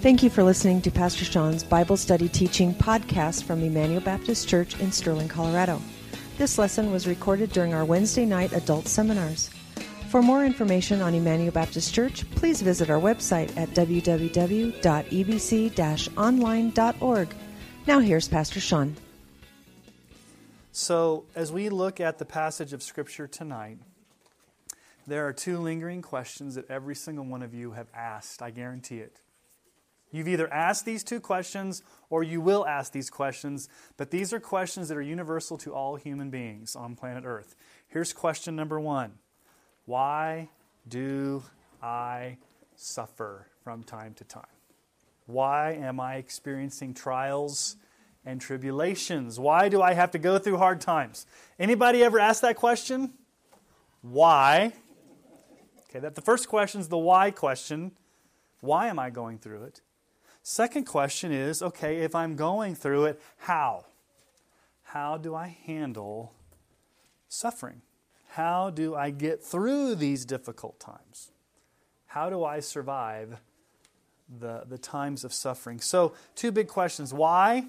[0.00, 4.78] Thank you for listening to Pastor Sean's Bible Study Teaching podcast from Emmanuel Baptist Church
[4.78, 5.82] in Sterling, Colorado.
[6.36, 9.50] This lesson was recorded during our Wednesday night adult seminars.
[10.08, 14.76] For more information on Emmanuel Baptist Church, please visit our website at www.ebc
[16.16, 17.34] online.org.
[17.88, 18.94] Now, here's Pastor Sean.
[20.70, 23.78] So, as we look at the passage of Scripture tonight,
[25.08, 28.42] there are two lingering questions that every single one of you have asked.
[28.42, 29.16] I guarantee it.
[30.10, 34.40] You've either asked these two questions or you will ask these questions, but these are
[34.40, 37.54] questions that are universal to all human beings on planet Earth.
[37.88, 39.12] Here's question number one
[39.84, 40.48] Why
[40.88, 41.42] do
[41.82, 42.38] I
[42.74, 44.44] suffer from time to time?
[45.26, 47.76] Why am I experiencing trials
[48.24, 49.38] and tribulations?
[49.38, 51.26] Why do I have to go through hard times?
[51.58, 53.12] Anybody ever ask that question?
[54.00, 54.72] Why?
[55.90, 57.92] Okay, that the first question is the why question.
[58.60, 59.82] Why am I going through it?
[60.50, 63.84] Second question is okay, if I'm going through it, how?
[64.82, 66.32] How do I handle
[67.28, 67.82] suffering?
[68.28, 71.32] How do I get through these difficult times?
[72.06, 73.42] How do I survive
[74.40, 75.80] the, the times of suffering?
[75.80, 77.12] So, two big questions.
[77.12, 77.66] Why?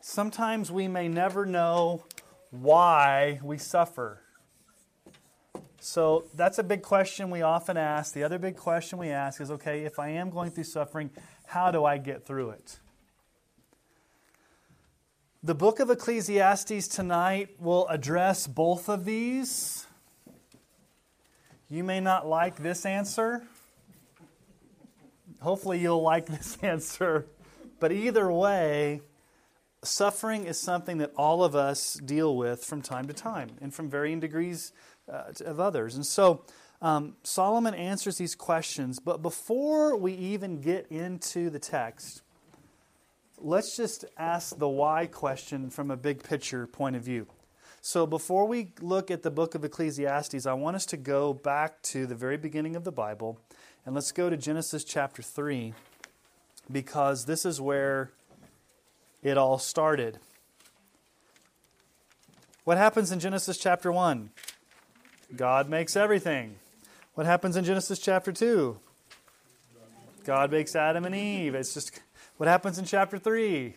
[0.00, 2.04] Sometimes we may never know
[2.50, 4.22] why we suffer.
[5.82, 8.12] So that's a big question we often ask.
[8.12, 11.10] The other big question we ask is okay, if I am going through suffering,
[11.50, 12.78] how do I get through it?
[15.42, 19.84] The book of Ecclesiastes tonight will address both of these.
[21.68, 23.42] You may not like this answer.
[25.40, 27.26] Hopefully, you'll like this answer.
[27.80, 29.00] But either way,
[29.82, 33.90] suffering is something that all of us deal with from time to time and from
[33.90, 34.72] varying degrees
[35.12, 35.96] uh, of others.
[35.96, 36.44] And so
[36.82, 42.22] um, Solomon answers these questions, but before we even get into the text,
[43.36, 47.26] let's just ask the why question from a big picture point of view.
[47.82, 51.80] So before we look at the book of Ecclesiastes, I want us to go back
[51.82, 53.38] to the very beginning of the Bible,
[53.84, 55.74] and let's go to Genesis chapter 3,
[56.70, 58.10] because this is where
[59.22, 60.18] it all started.
[62.64, 64.30] What happens in Genesis chapter 1?
[65.36, 66.56] God makes everything.
[67.14, 68.78] What happens in Genesis chapter 2?
[70.24, 71.56] God makes Adam and Eve.
[71.56, 71.98] It's just
[72.36, 73.74] what happens in chapter 3?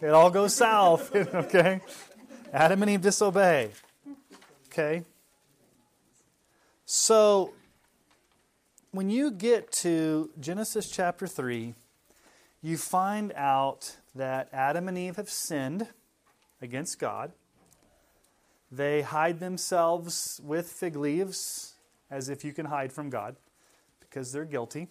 [0.00, 1.82] It all goes south, okay?
[2.50, 3.70] Adam and Eve disobey.
[4.68, 5.04] Okay?
[6.86, 7.52] So
[8.92, 11.74] when you get to Genesis chapter 3,
[12.62, 15.88] you find out that Adam and Eve have sinned
[16.62, 17.32] against God.
[18.70, 21.71] They hide themselves with fig leaves
[22.12, 23.34] as if you can hide from God
[23.98, 24.86] because they're guilty.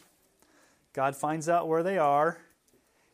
[0.92, 2.40] God finds out where they are,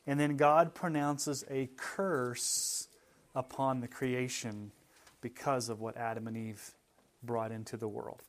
[0.07, 2.87] and then God pronounces a curse
[3.35, 4.71] upon the creation
[5.21, 6.71] because of what Adam and Eve
[7.21, 8.23] brought into the world.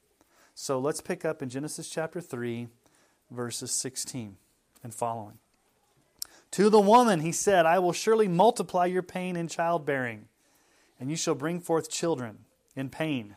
[0.55, 2.67] So let's pick up in Genesis chapter 3,
[3.31, 4.37] verses 16
[4.83, 5.39] and following.
[6.53, 10.27] To the woman, he said, I will surely multiply your pain in childbearing
[10.99, 12.39] and you shall bring forth children
[12.75, 13.37] in pain.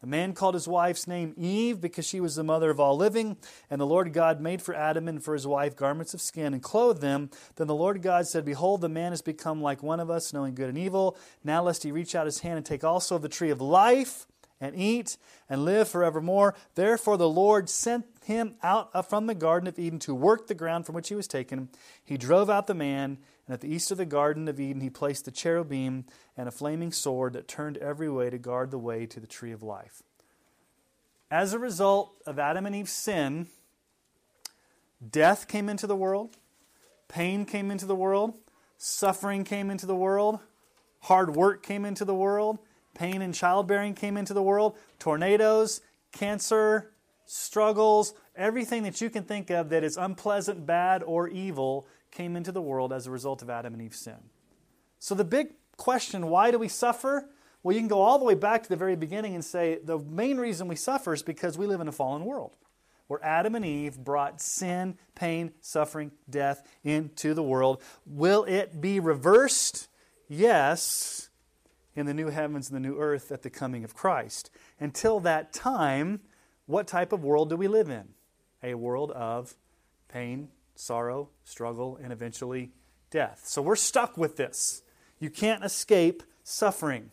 [0.00, 3.36] The man called his wife's name Eve because she was the mother of all living.
[3.68, 6.62] And the Lord God made for Adam and for his wife garments of skin and
[6.62, 7.30] clothed them.
[7.56, 10.54] Then the Lord God said, Behold, the man has become like one of us, knowing
[10.54, 11.16] good and evil.
[11.42, 14.26] Now lest he reach out his hand and take also of the tree of life
[14.60, 15.16] and eat
[15.48, 16.54] and live forevermore.
[16.74, 20.54] Therefore the Lord sent him out uh, from the Garden of Eden to work the
[20.54, 21.68] ground from which he was taken.
[22.04, 24.90] He drove out the man and at the east of the Garden of Eden, he
[24.90, 26.04] placed the cherubim
[26.36, 29.52] and a flaming sword that turned every way to guard the way to the tree
[29.52, 30.02] of life.
[31.30, 33.46] As a result of Adam and Eve's sin,
[35.10, 36.36] death came into the world,
[37.08, 38.34] pain came into the world,
[38.76, 40.40] suffering came into the world,
[41.00, 42.58] hard work came into the world,
[42.92, 45.80] pain and childbearing came into the world, tornadoes,
[46.12, 46.90] cancer,
[47.24, 52.52] struggles, everything that you can think of that is unpleasant, bad, or evil came into
[52.52, 54.18] the world as a result of Adam and Eve's sin.
[54.98, 57.28] So, the big question why do we suffer?
[57.62, 59.98] Well, you can go all the way back to the very beginning and say the
[59.98, 62.56] main reason we suffer is because we live in a fallen world.
[63.08, 67.82] where Adam and Eve brought sin, pain, suffering, death into the world.
[68.04, 69.88] Will it be reversed?
[70.28, 71.30] Yes,
[71.96, 74.50] in the new heavens and the new earth at the coming of Christ.
[74.78, 76.20] Until that time,
[76.66, 78.08] what type of world do we live in?
[78.62, 79.54] A world of
[80.08, 82.70] pain, sorrow, struggle, and eventually
[83.10, 83.42] death.
[83.44, 84.82] So we're stuck with this.
[85.18, 87.10] You can't escape suffering.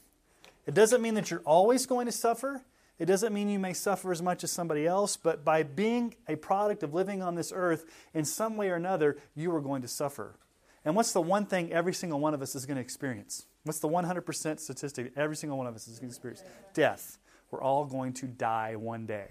[0.67, 2.61] It doesn't mean that you're always going to suffer.
[2.99, 6.35] It doesn't mean you may suffer as much as somebody else, but by being a
[6.35, 9.87] product of living on this earth, in some way or another, you are going to
[9.87, 10.37] suffer.
[10.85, 13.47] And what's the one thing every single one of us is going to experience?
[13.63, 16.43] What's the 100% statistic every single one of us is going to experience?
[16.75, 17.17] Death.
[17.49, 19.29] We're all going to die one day.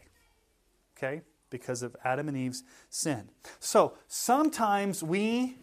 [0.99, 1.23] Okay?
[1.55, 3.29] Because of Adam and Eve's sin.
[3.61, 5.55] So sometimes we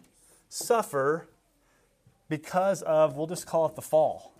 [0.48, 1.28] suffer
[2.30, 4.32] because of, we'll just call it the fall.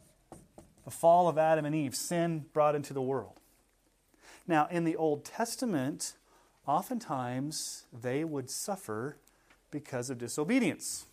[0.86, 3.38] The fall of Adam and Eve, sin brought into the world.
[4.48, 6.14] Now, in the Old Testament,
[6.66, 9.18] oftentimes they would suffer
[9.70, 11.04] because of disobedience.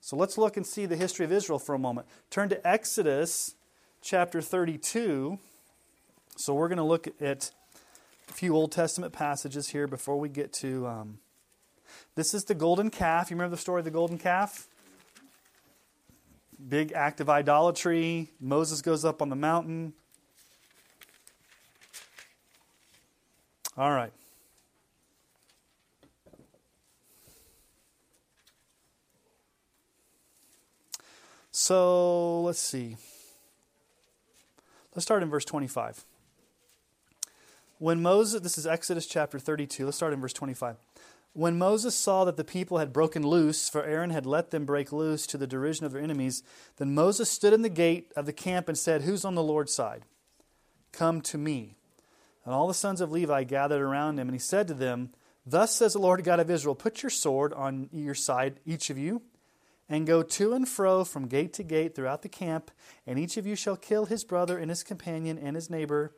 [0.00, 2.06] So let's look and see the history of Israel for a moment.
[2.30, 3.56] Turn to Exodus
[4.00, 5.40] chapter 32.
[6.36, 7.50] So we're going to look at
[8.32, 10.86] few Old Testament passages here before we get to.
[10.86, 11.18] Um,
[12.14, 13.30] this is the golden calf.
[13.30, 14.68] You remember the story of the golden calf?
[16.68, 18.30] Big act of idolatry.
[18.40, 19.92] Moses goes up on the mountain.
[23.76, 24.12] All right.
[31.50, 32.96] So let's see.
[34.94, 36.04] Let's start in verse 25.
[37.78, 40.76] When Moses, this is Exodus chapter 32, let's start in verse 25.
[41.32, 44.92] When Moses saw that the people had broken loose, for Aaron had let them break
[44.92, 46.44] loose to the derision of their enemies,
[46.76, 49.74] then Moses stood in the gate of the camp and said, Who's on the Lord's
[49.74, 50.04] side?
[50.92, 51.74] Come to me.
[52.44, 55.10] And all the sons of Levi gathered around him, and he said to them,
[55.44, 58.98] Thus says the Lord God of Israel, Put your sword on your side, each of
[58.98, 59.22] you,
[59.88, 62.70] and go to and fro from gate to gate throughout the camp,
[63.04, 66.14] and each of you shall kill his brother and his companion and his neighbor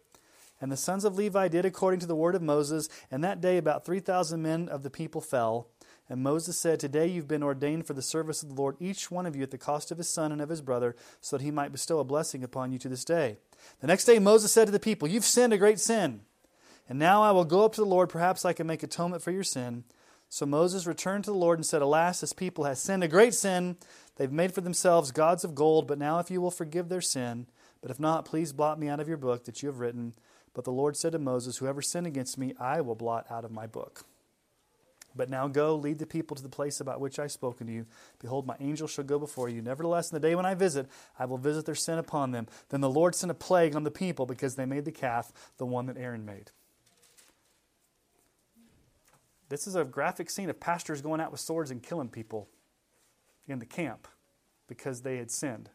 [0.61, 3.58] and the sons of Levi did according to the word of Moses, and that day
[3.58, 5.69] about 3,000 men of the people fell.
[6.08, 9.26] And Moses said, Today you've been ordained for the service of the Lord, each one
[9.26, 11.50] of you at the cost of his son and of his brother, so that he
[11.50, 13.38] might bestow a blessing upon you to this day.
[13.81, 16.20] The next day Moses said to the people, You've sinned a great sin.
[16.88, 19.32] And now I will go up to the Lord, perhaps I can make atonement for
[19.32, 19.85] your sin.
[20.29, 23.35] So Moses returned to the Lord and said, Alas, this people has sinned a great
[23.35, 23.76] sin.
[24.17, 27.47] They've made for themselves gods of gold, but now if you will forgive their sin,
[27.81, 30.14] but if not, please blot me out of your book that you have written.
[30.56, 33.50] But the Lord said to Moses, Whoever sinned against me, I will blot out of
[33.50, 34.06] my book.
[35.14, 37.73] But now go, lead the people to the place about which I have spoken to
[37.75, 37.85] you.
[38.20, 39.61] Behold, my angel shall go before you.
[39.61, 40.88] Nevertheless, in the day when I visit,
[41.19, 42.47] I will visit their sin upon them.
[42.70, 45.67] Then the Lord sent a plague on the people because they made the calf, the
[45.67, 46.53] one that Aaron made.
[49.50, 52.49] This is a graphic scene of pastors going out with swords and killing people
[53.47, 54.09] in the camp
[54.69, 55.69] because they had sinned.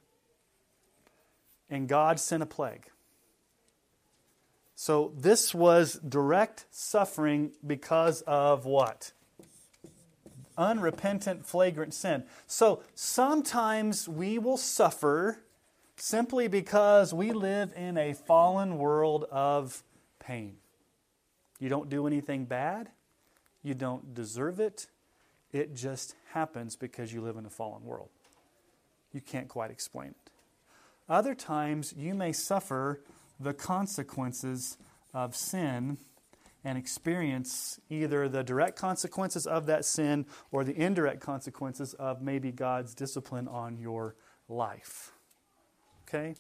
[1.70, 2.88] And God sent a plague.
[4.82, 9.12] So this was direct suffering because of what?
[10.58, 12.24] Unrepentant, flagrant sin.
[12.48, 15.44] So sometimes we will suffer
[15.98, 19.84] simply because we live in a fallen world of
[20.18, 20.56] pain.
[21.60, 22.90] You don't do anything bad,
[23.62, 24.88] you don't deserve it.
[25.52, 28.10] It just happens because you live in a fallen world.
[29.14, 30.32] You can't quite explain it.
[31.08, 33.02] Other times you may suffer
[33.42, 34.78] the consequences
[35.14, 35.98] of sin
[36.64, 42.52] and experience either the direct consequences of that sin or the indirect consequences of maybe
[42.52, 44.16] God's discipline on your
[44.48, 45.12] life.
[46.08, 46.36] Okay?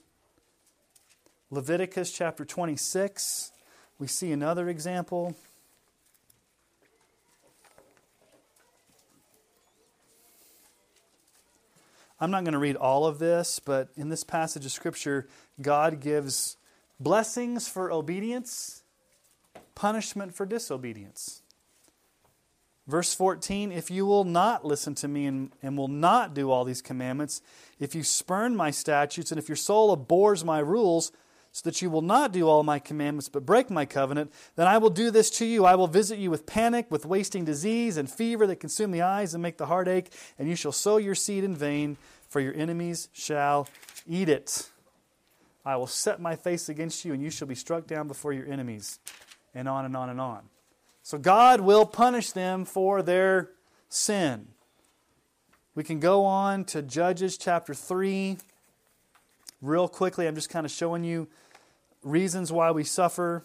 [1.49, 3.51] Leviticus chapter 26,
[3.97, 5.35] we see another example.
[12.19, 15.27] I'm not going to read all of this, but in this passage of Scripture,
[15.59, 16.57] God gives
[17.01, 18.83] blessings for obedience,
[19.75, 21.41] punishment for disobedience.
[22.87, 26.63] Verse 14 If you will not listen to me and, and will not do all
[26.63, 27.41] these commandments,
[27.79, 31.11] if you spurn my statutes, and if your soul abhors my rules,
[31.53, 34.77] so that you will not do all my commandments but break my covenant, then I
[34.77, 35.65] will do this to you.
[35.65, 39.33] I will visit you with panic, with wasting disease, and fever that consume the eyes
[39.33, 41.97] and make the heart ache, and you shall sow your seed in vain,
[42.29, 43.67] for your enemies shall
[44.07, 44.70] eat it.
[45.65, 48.47] I will set my face against you, and you shall be struck down before your
[48.47, 48.99] enemies.
[49.53, 50.43] And on and on and on.
[51.03, 53.49] So God will punish them for their
[53.89, 54.47] sin.
[55.75, 58.37] We can go on to Judges chapter 3.
[59.61, 61.27] Real quickly, I'm just kind of showing you
[62.03, 63.43] reasons why we suffer.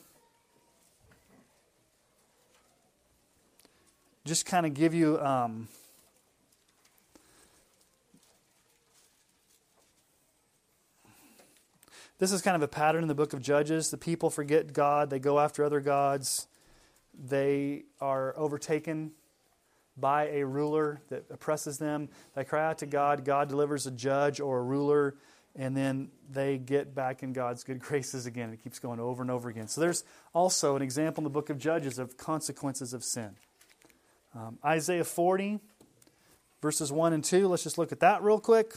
[4.27, 5.19] just kind of give you.
[5.21, 5.69] Um,
[12.19, 13.91] this is kind of a pattern in the book of Judges.
[13.91, 16.47] The people forget God, they go after other gods,
[17.15, 19.13] they are overtaken
[19.97, 22.09] by a ruler that oppresses them.
[22.35, 25.17] They cry out to God, God delivers a judge or a ruler,
[25.55, 28.51] and then they get back in God's good graces again.
[28.53, 29.69] It keeps going over and over again.
[29.69, 30.05] So there's
[30.35, 33.37] also an example in the book of Judges of consequences of sin.
[34.35, 35.61] Um, Isaiah 40,
[36.61, 37.49] verses 1 and 2.
[37.49, 38.75] Let's just look at that real quick.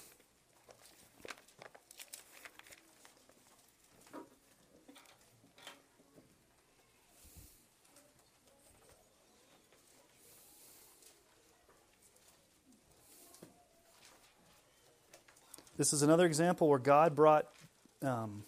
[15.80, 17.46] This is another example where God brought
[18.02, 18.44] um,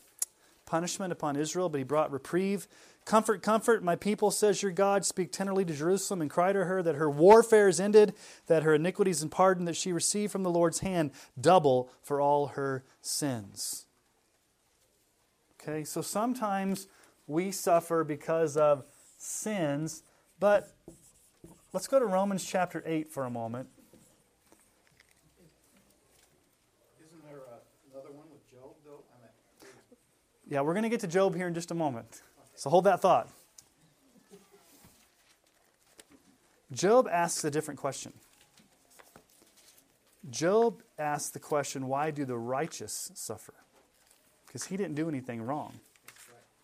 [0.66, 2.68] punishment upon Israel, but he brought reprieve.
[3.06, 5.06] Comfort, comfort, my people, says your God.
[5.06, 8.16] Speak tenderly to Jerusalem and cry to her that her warfare is ended,
[8.48, 12.48] that her iniquities and pardon that she received from the Lord's hand double for all
[12.48, 13.86] her sins.
[15.62, 16.88] Okay, so sometimes
[17.28, 18.84] we suffer because of
[19.18, 20.04] sins,
[20.38, 20.76] but
[21.72, 23.70] let's go to Romans chapter 8 for a moment.
[30.52, 32.22] Yeah, we're going to get to Job here in just a moment.
[32.56, 33.30] So hold that thought.
[36.74, 38.12] Job asks a different question.
[40.30, 43.54] Job asks the question, why do the righteous suffer?
[44.46, 45.80] Because he didn't do anything wrong.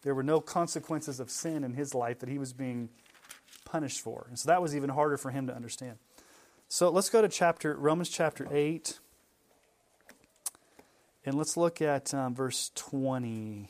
[0.02, 2.90] There were no consequences of sin in his life that he was being
[3.64, 4.26] punished for.
[4.28, 5.96] And so that was even harder for him to understand.
[6.68, 9.00] So let's go to chapter Romans chapter 8.
[11.24, 13.70] And let's look at um, verse 20.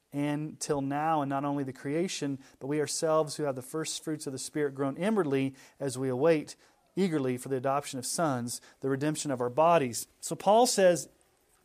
[0.13, 4.03] and till now, and not only the creation, but we ourselves who have the first
[4.03, 6.55] fruits of the Spirit groan inwardly as we await
[6.95, 10.07] eagerly for the adoption of sons, the redemption of our bodies.
[10.19, 11.07] So Paul says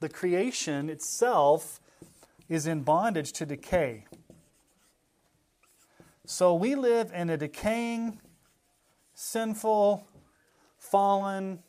[0.00, 1.80] the creation itself
[2.48, 4.04] is in bondage to decay.
[6.24, 8.20] So we live in a decaying,
[9.14, 10.06] sinful,
[10.78, 11.60] fallen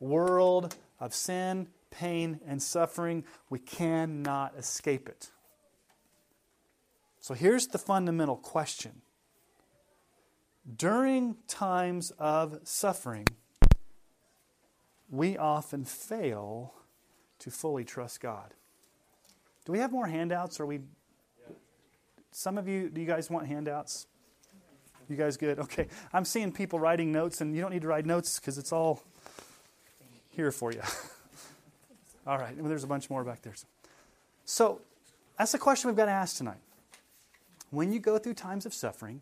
[0.00, 3.24] world of sin, pain, and suffering.
[3.50, 5.30] We cannot escape it.
[7.24, 9.00] So here's the fundamental question
[10.76, 13.26] During times of suffering,
[15.08, 16.74] we often fail
[17.38, 18.52] to fully trust God.
[19.64, 20.60] Do we have more handouts?
[20.60, 20.80] Or we?
[22.30, 24.06] Some of you, do you guys want handouts?
[25.08, 25.58] You guys good?
[25.58, 25.88] Okay.
[26.12, 29.02] I'm seeing people writing notes, and you don't need to write notes because it's all
[30.28, 30.82] here for you.
[32.26, 32.54] all right.
[32.58, 33.54] Well, there's a bunch more back there.
[34.44, 34.82] So
[35.38, 36.58] that's the question we've got to ask tonight
[37.74, 39.20] when you go through times of suffering,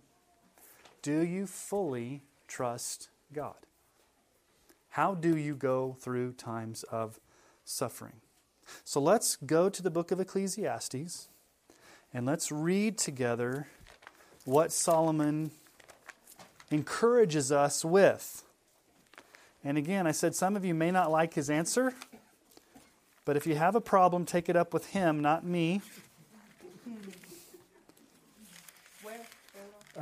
[1.03, 3.57] do you fully trust God?
[4.91, 7.19] How do you go through times of
[7.65, 8.21] suffering?
[8.85, 11.29] So let's go to the book of Ecclesiastes
[12.13, 13.69] and let's read together
[14.45, 15.51] what Solomon
[16.71, 18.45] encourages us with.
[19.65, 21.95] And again, I said some of you may not like his answer,
[23.25, 25.81] but if you have a problem, take it up with him, not me.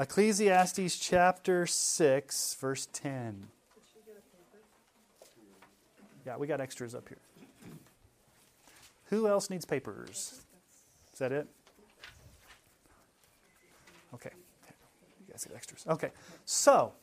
[0.01, 3.49] Ecclesiastes chapter 6, verse 10.
[6.25, 7.19] Yeah, we got extras up here.
[9.11, 10.41] Who else needs papers?
[11.13, 11.47] Is that it?
[14.15, 14.31] Okay.
[15.21, 15.85] You guys get extras.
[15.87, 16.13] Okay.
[16.47, 16.95] So,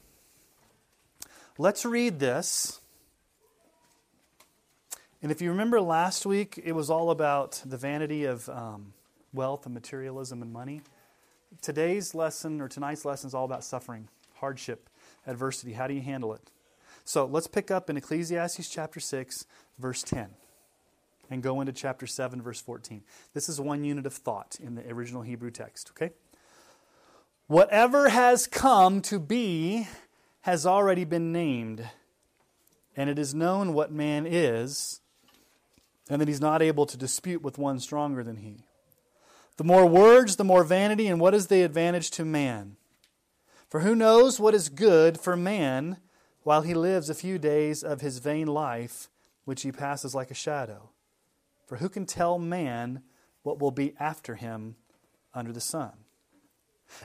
[1.60, 2.82] let's read this.
[5.22, 8.94] And if you remember last week, it was all about the vanity of um,
[9.34, 10.82] wealth and materialism and money.
[11.62, 14.90] Today's lesson or tonight's lesson is all about suffering, hardship,
[15.26, 15.74] adversity.
[15.74, 16.52] How do you handle it?
[17.04, 19.46] So let's pick up in Ecclesiastes chapter 6,
[19.80, 20.28] verse 10,
[21.30, 23.02] and go into chapter 7, verse 14.
[23.34, 26.14] This is one unit of thought in the original Hebrew text, okay?
[27.48, 29.88] Whatever has come to be
[30.42, 31.90] has already been named,
[32.96, 35.00] and it is known what man is,
[36.10, 38.66] and that he's not able to dispute with one stronger than he.
[39.58, 42.78] The more words, the more vanity, and what is the advantage to man?
[43.70, 45.98] For who knows what is good for man
[46.44, 49.10] while he lives a few days of his vain life,
[49.46, 50.92] which he passes like a shadow.
[51.66, 53.02] For who can tell man
[53.42, 54.76] what will be after him
[55.34, 55.92] under the sun?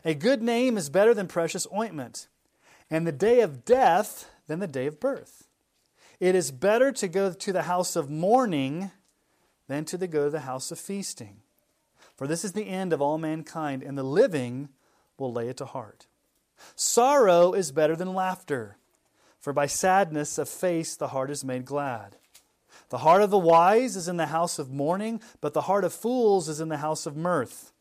[0.05, 2.29] A good name is better than precious ointment,
[2.91, 5.49] and the day of death than the day of birth.
[6.21, 8.93] It is better to go to the house of mourning
[9.67, 11.39] than to go to the house of feasting.
[12.23, 14.69] For this is the end of all mankind, and the living
[15.19, 16.07] will lay it to heart.
[16.77, 18.77] Sorrow is better than laughter,
[19.41, 22.15] for by sadness of face the heart is made glad.
[22.91, 25.93] The heart of the wise is in the house of mourning, but the heart of
[25.93, 27.73] fools is in the house of mirth.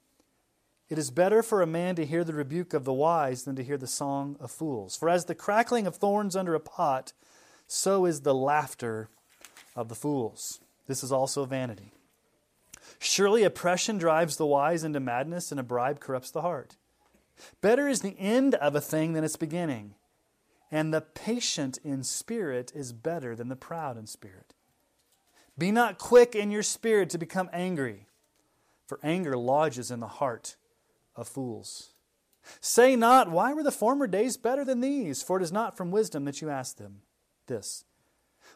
[0.89, 3.63] It is better for a man to hear the rebuke of the wise than to
[3.63, 4.97] hear the song of fools.
[4.97, 7.13] For as the crackling of thorns under a pot,
[7.67, 9.07] so is the laughter
[9.75, 10.61] of the fools.
[10.87, 11.91] This is also vanity.
[13.03, 16.77] Surely oppression drives the wise into madness, and a bribe corrupts the heart.
[17.59, 19.95] Better is the end of a thing than its beginning,
[20.69, 24.53] and the patient in spirit is better than the proud in spirit.
[25.57, 28.05] Be not quick in your spirit to become angry,
[28.85, 30.55] for anger lodges in the heart
[31.15, 31.95] of fools.
[32.59, 35.23] Say not, Why were the former days better than these?
[35.23, 37.01] For it is not from wisdom that you ask them
[37.47, 37.83] this.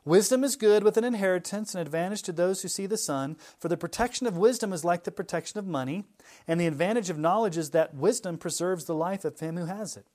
[0.06, 3.70] Wisdom is good with an inheritance and advantage to those who see the sun, for
[3.70, 6.06] the protection of wisdom is like the protection of money,
[6.48, 9.98] and the advantage of knowledge is that wisdom preserves the life of him who has
[9.98, 10.06] it.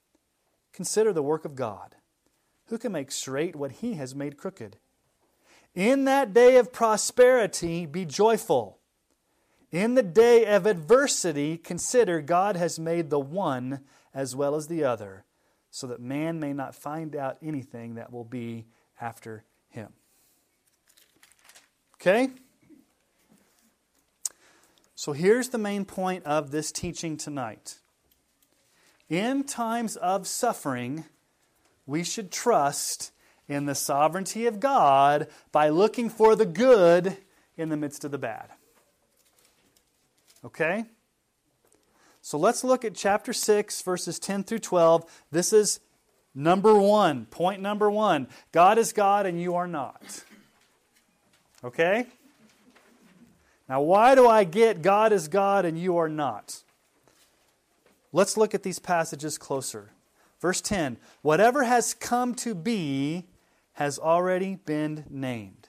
[0.72, 1.96] Consider the work of God.
[2.66, 4.76] Who can make straight what he has made crooked?
[5.74, 8.78] In that day of prosperity, be joyful.
[9.72, 13.80] In the day of adversity, consider God has made the one
[14.14, 15.24] as well as the other,
[15.68, 18.66] so that man may not find out anything that will be
[19.00, 19.44] after.
[22.00, 22.30] Okay?
[24.94, 27.76] So here's the main point of this teaching tonight.
[29.08, 31.04] In times of suffering,
[31.86, 33.12] we should trust
[33.48, 37.16] in the sovereignty of God by looking for the good
[37.56, 38.48] in the midst of the bad.
[40.44, 40.84] Okay?
[42.22, 45.24] So let's look at chapter 6, verses 10 through 12.
[45.30, 45.80] This is
[46.32, 50.22] Number one, point number one God is God and you are not.
[51.64, 52.06] Okay?
[53.68, 56.62] Now, why do I get God is God and you are not?
[58.12, 59.90] Let's look at these passages closer.
[60.40, 63.26] Verse 10 Whatever has come to be
[63.74, 65.68] has already been named.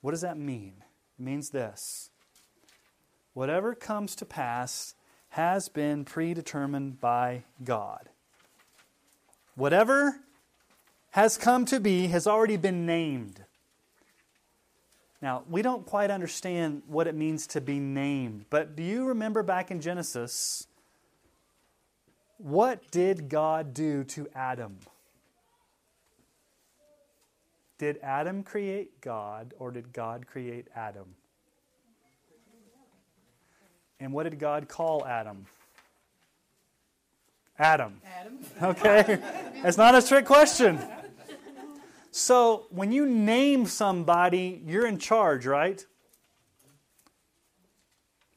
[0.00, 0.74] What does that mean?
[1.18, 2.10] It means this
[3.34, 4.94] whatever comes to pass
[5.30, 8.08] has been predetermined by God.
[9.54, 10.20] Whatever
[11.10, 13.44] has come to be has already been named.
[15.22, 19.42] Now, we don't quite understand what it means to be named, but do you remember
[19.42, 20.66] back in Genesis?
[22.38, 24.78] What did God do to Adam?
[27.76, 31.14] Did Adam create God or did God create Adam?
[33.98, 35.44] And what did God call Adam?
[37.58, 38.00] Adam.
[38.18, 38.38] Adam.
[38.62, 39.18] Okay?
[39.64, 40.78] it's not a trick question.
[42.10, 45.84] So, when you name somebody, you're in charge, right?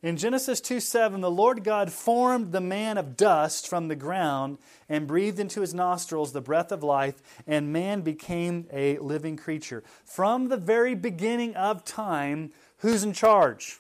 [0.03, 4.57] In Genesis 2 7, the Lord God formed the man of dust from the ground
[4.89, 9.81] and breathed into his nostrils the breath of life, and man became a living creature.
[10.03, 13.79] From the very beginning of time, who's in charge?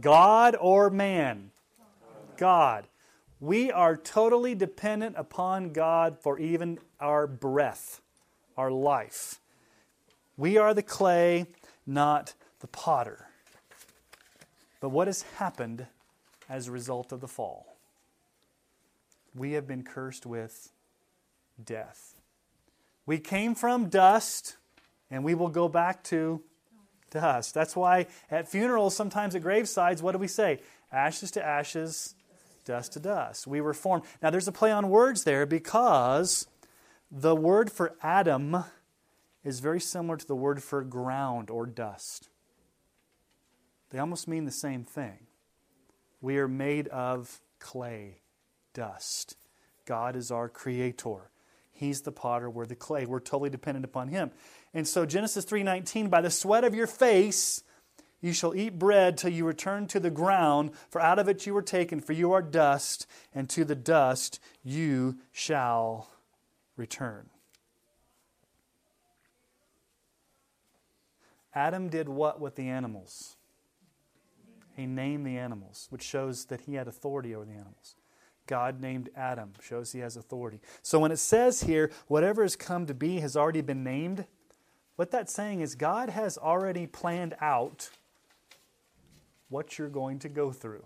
[0.00, 1.50] God or man?
[2.36, 2.86] God.
[3.40, 8.01] We are totally dependent upon God for even our breath,
[8.56, 9.40] our life.
[10.36, 11.46] We are the clay,
[11.86, 13.26] not the potter.
[14.80, 15.86] But what has happened
[16.48, 17.76] as a result of the fall?
[19.34, 20.72] We have been cursed with
[21.62, 22.14] death.
[23.06, 24.56] We came from dust,
[25.10, 26.42] and we will go back to
[27.10, 27.54] dust.
[27.54, 30.60] That's why at funerals, sometimes at gravesides, what do we say?
[30.90, 32.14] Ashes to ashes,
[32.64, 33.46] dust to dust.
[33.46, 34.04] We were formed.
[34.22, 36.46] Now, there's a play on words there because
[37.14, 38.64] the word for Adam
[39.44, 42.30] is very similar to the word for ground or dust.
[43.90, 45.26] They almost mean the same thing.
[46.22, 48.22] We are made of clay,
[48.72, 49.36] dust.
[49.84, 51.30] God is our creator.
[51.70, 53.04] He's the potter, we're the clay.
[53.04, 54.30] We're totally dependent upon him.
[54.72, 57.62] And so Genesis 3:19 by the sweat of your face
[58.22, 61.52] you shall eat bread till you return to the ground, for out of it you
[61.52, 66.11] were taken, for you are dust, and to the dust you shall
[66.82, 67.30] return.
[71.54, 73.36] Adam did what with the animals?
[74.74, 77.94] He named the animals, which shows that he had authority over the animals.
[78.48, 80.60] God named Adam, shows he has authority.
[80.82, 84.26] So when it says here, whatever has come to be has already been named,
[84.96, 87.90] what that's saying is God has already planned out
[89.48, 90.84] what you're going to go through.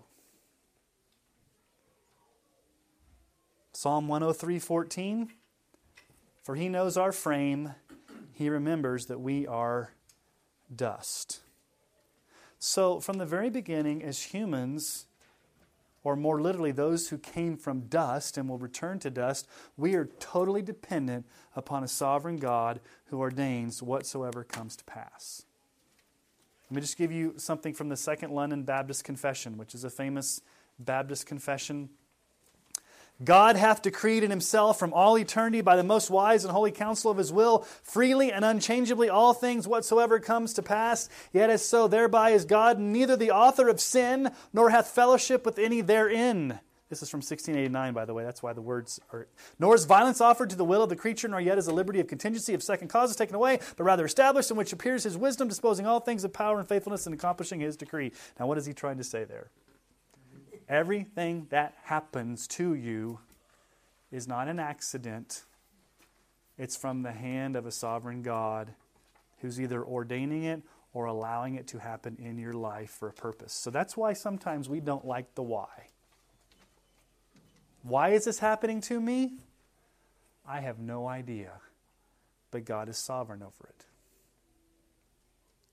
[3.73, 5.29] Psalm 103:14
[6.47, 7.75] For he knows our frame,
[8.31, 9.91] he remembers that we are
[10.73, 11.41] dust.
[12.57, 15.07] So from the very beginning as humans,
[16.05, 20.05] or more literally, those who came from dust and will return to dust, we are
[20.21, 25.43] totally dependent upon a sovereign God who ordains whatsoever comes to pass.
[26.69, 29.89] Let me just give you something from the Second London Baptist Confession, which is a
[29.89, 30.39] famous
[30.79, 31.89] Baptist confession
[33.23, 37.09] God hath decreed in himself from all eternity by the most wise and holy counsel
[37.09, 41.09] of his will, freely and unchangeably all things whatsoever comes to pass.
[41.33, 45.57] Yet as so thereby is God neither the author of sin, nor hath fellowship with
[45.57, 46.59] any therein.
[46.89, 48.23] This is from 1689, by the way.
[48.23, 49.27] That's why the words are.
[49.59, 51.99] Nor is violence offered to the will of the creature, nor yet is the liberty
[51.99, 55.49] of contingency of second causes taken away, but rather established, in which appears his wisdom,
[55.49, 58.13] disposing all things of power and faithfulness and accomplishing his decree.
[58.39, 59.49] Now, what is he trying to say there?
[60.69, 63.19] Everything that happens to you
[64.11, 65.43] is not an accident,
[66.57, 68.73] it's from the hand of a sovereign God
[69.39, 70.61] who's either ordaining it
[70.93, 73.53] or allowing it to happen in your life for a purpose.
[73.53, 75.87] So that's why sometimes we don't like the why.
[77.83, 79.33] Why is this happening to me?
[80.45, 81.51] I have no idea.
[82.51, 83.85] But God is sovereign over it.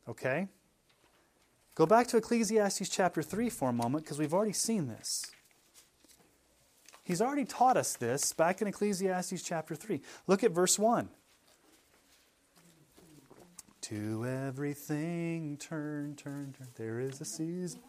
[0.09, 0.49] Okay?
[1.75, 5.27] Go back to Ecclesiastes chapter 3 for a moment because we've already seen this.
[7.03, 10.01] He's already taught us this back in Ecclesiastes chapter 3.
[10.27, 11.09] Look at verse 1.
[13.83, 16.69] To everything turn, turn, turn.
[16.77, 17.81] There is a season.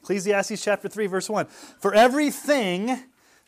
[0.00, 1.46] Ecclesiastes chapter 3, verse 1.
[1.46, 2.98] For everything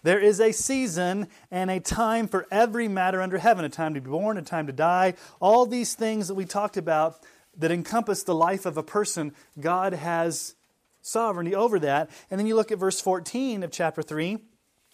[0.02, 4.00] there is a season and a time for every matter under heaven a time to
[4.00, 5.14] be born, a time to die.
[5.40, 7.20] All these things that we talked about
[7.58, 10.54] that encompass the life of a person, God has
[11.02, 12.10] sovereignty over that.
[12.30, 14.38] And then you look at verse 14 of chapter 3.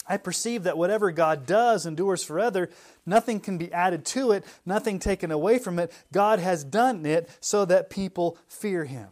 [0.07, 2.71] I perceive that whatever God does endures forever.
[3.07, 5.93] Nothing can be added to it, nothing taken away from it.
[6.13, 9.09] God has done it so that people fear Him.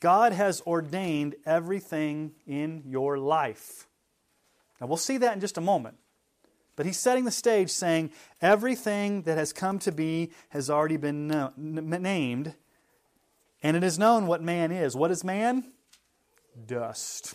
[0.00, 3.88] God has ordained everything in your life.
[4.80, 5.96] Now, we'll see that in just a moment.
[6.78, 11.26] But he's setting the stage saying everything that has come to be has already been
[11.56, 12.54] named,
[13.64, 14.94] and it is known what man is.
[14.94, 15.72] What is man?
[16.68, 17.34] Dust.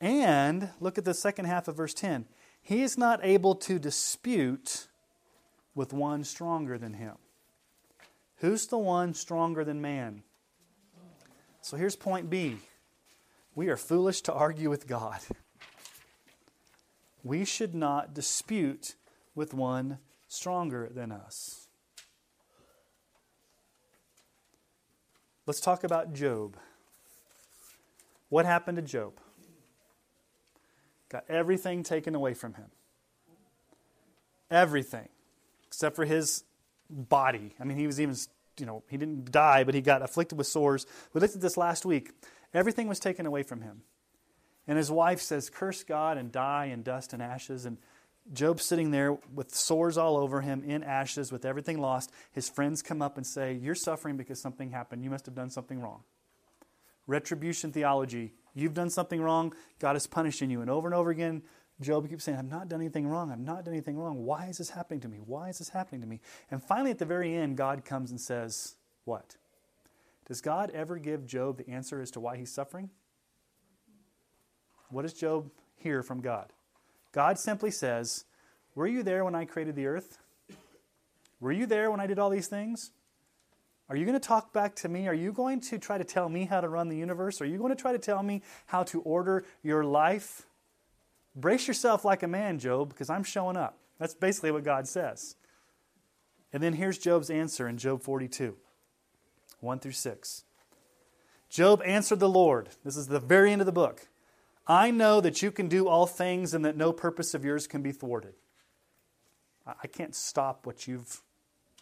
[0.00, 2.24] And look at the second half of verse 10.
[2.62, 4.86] He is not able to dispute
[5.74, 7.16] with one stronger than him.
[8.36, 10.22] Who's the one stronger than man?
[11.60, 12.56] So here's point B.
[13.54, 15.20] We are foolish to argue with God
[17.22, 18.94] we should not dispute
[19.34, 21.68] with one stronger than us.
[25.46, 26.56] Let's talk about Job.
[28.28, 29.14] What happened to Job?
[31.08, 32.70] Got everything taken away from him.
[34.50, 35.08] Everything.
[35.66, 36.44] Except for his
[36.88, 37.54] body.
[37.60, 38.16] I mean, he was even,
[38.58, 40.86] you know, he didn't die, but he got afflicted with sores.
[41.12, 42.12] We looked at this last week.
[42.54, 43.82] Everything was taken away from him.
[44.72, 47.66] And his wife says, Curse God and die in dust and ashes.
[47.66, 47.76] And
[48.32, 52.10] Job's sitting there with sores all over him, in ashes, with everything lost.
[52.30, 55.04] His friends come up and say, You're suffering because something happened.
[55.04, 56.04] You must have done something wrong.
[57.06, 58.32] Retribution theology.
[58.54, 59.52] You've done something wrong.
[59.78, 60.62] God is punishing you.
[60.62, 61.42] And over and over again,
[61.82, 63.30] Job keeps saying, I've not done anything wrong.
[63.30, 64.24] I've not done anything wrong.
[64.24, 65.18] Why is this happening to me?
[65.18, 66.20] Why is this happening to me?
[66.50, 69.36] And finally, at the very end, God comes and says, What?
[70.28, 72.88] Does God ever give Job the answer as to why he's suffering?
[74.92, 76.52] What does Job hear from God?
[77.12, 78.24] God simply says,
[78.74, 80.18] Were you there when I created the earth?
[81.40, 82.92] Were you there when I did all these things?
[83.88, 85.08] Are you going to talk back to me?
[85.08, 87.40] Are you going to try to tell me how to run the universe?
[87.40, 90.46] Are you going to try to tell me how to order your life?
[91.34, 93.78] Brace yourself like a man, Job, because I'm showing up.
[93.98, 95.36] That's basically what God says.
[96.52, 98.56] And then here's Job's answer in Job 42
[99.60, 100.44] 1 through 6.
[101.48, 102.70] Job answered the Lord.
[102.84, 104.08] This is the very end of the book.
[104.72, 107.82] I know that you can do all things and that no purpose of yours can
[107.82, 108.32] be thwarted.
[109.66, 111.20] I can't stop what you've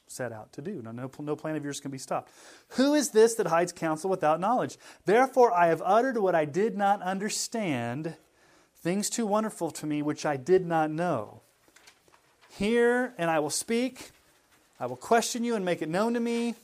[0.09, 0.83] set out to do.
[0.83, 2.33] No, no, no plan of yours can be stopped.
[2.71, 4.77] Who is this that hides counsel without knowledge?
[5.07, 8.17] Therefore, I have uttered what I did not understand,
[8.75, 11.43] things too wonderful to me which I did not know.
[12.51, 14.11] Hear, and I will speak.
[14.81, 16.57] I will question you and make it known to me.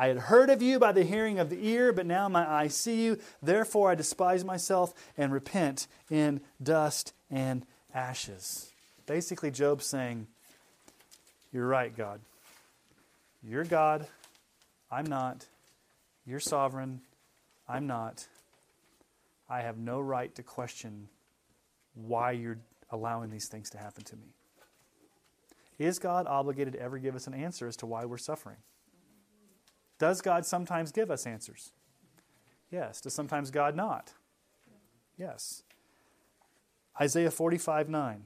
[0.00, 2.74] I had heard of you by the hearing of the ear, but now my eyes
[2.74, 3.18] see you.
[3.42, 8.70] Therefore I despise myself and repent in dust and ashes.
[9.04, 10.26] Basically, Job's saying,
[11.52, 12.22] You're right, God.
[13.42, 14.06] You're God.
[14.90, 15.44] I'm not.
[16.24, 17.02] You're sovereign.
[17.68, 18.26] I'm not.
[19.50, 21.10] I have no right to question
[21.92, 22.58] why you're
[22.90, 24.32] allowing these things to happen to me.
[25.78, 28.56] Is God obligated to ever give us an answer as to why we're suffering?
[30.00, 31.72] Does God sometimes give us answers?
[32.70, 33.02] Yes.
[33.02, 34.14] Does sometimes God not?
[35.18, 35.62] Yes.
[36.98, 38.24] Isaiah 45 9.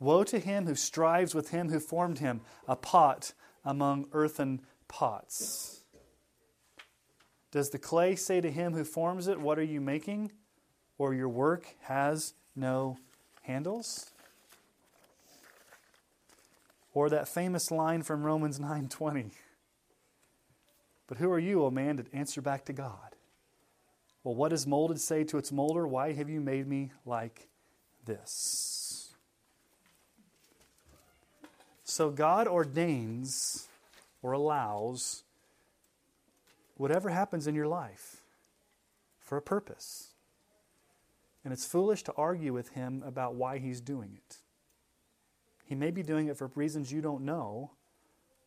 [0.00, 3.32] Woe to him who strives with him who formed him, a pot
[3.64, 5.84] among earthen pots.
[7.52, 10.32] Does the clay say to him who forms it, What are you making?
[10.98, 12.98] Or your work has no
[13.42, 14.10] handles?
[16.94, 19.32] Or that famous line from Romans 9:20.
[21.06, 23.16] But who are you, O man, to answer back to God?
[24.22, 25.86] Well, what does molded say to its molder?
[25.86, 27.48] Why have you made me like
[28.06, 29.14] this?
[31.84, 33.68] So God ordains
[34.22, 35.24] or allows
[36.76, 38.22] whatever happens in your life
[39.20, 40.08] for a purpose.
[41.44, 44.38] And it's foolish to argue with him about why he's doing it.
[45.64, 47.72] He may be doing it for reasons you don't know,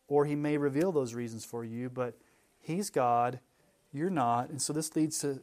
[0.06, 2.16] or he may reveal those reasons for you, but
[2.60, 3.40] he's God,
[3.92, 4.50] you're not.
[4.50, 5.42] And so this leads to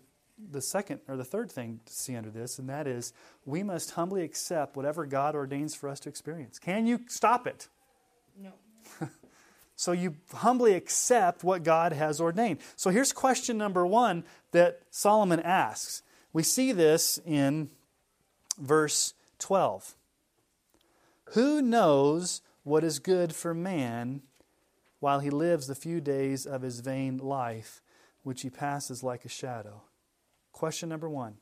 [0.52, 3.14] the second or the third thing to see under this, and that is
[3.46, 6.60] we must humbly accept whatever God ordains for us to experience.
[6.60, 7.68] Can you stop it?
[8.38, 8.52] No.
[9.76, 12.60] So you humbly accept what God has ordained.
[12.76, 16.02] So here's question number one that Solomon asks.
[16.32, 17.70] We see this in
[18.58, 19.96] verse 12.
[21.34, 24.22] Who knows what is good for man
[25.00, 27.82] while he lives the few days of his vain life,
[28.24, 29.84] which he passes like a shadow?
[30.52, 31.36] Question number one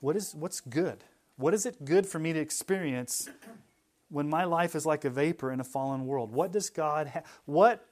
[0.00, 1.04] what is, What's good?
[1.36, 3.28] What is it good for me to experience
[4.08, 6.32] when my life is like a vapor in a fallen world?
[6.32, 7.86] What does God ha- what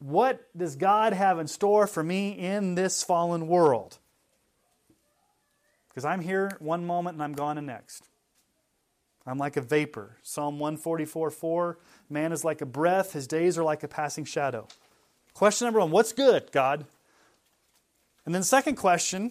[0.00, 3.98] what does God have in store for me in this fallen world?
[5.88, 8.08] Because I'm here one moment and I'm gone the next.
[9.30, 10.16] I'm like a vapor.
[10.22, 14.66] Psalm 144 4 Man is like a breath, his days are like a passing shadow.
[15.34, 16.84] Question number one What's good, God?
[18.26, 19.30] And then, second question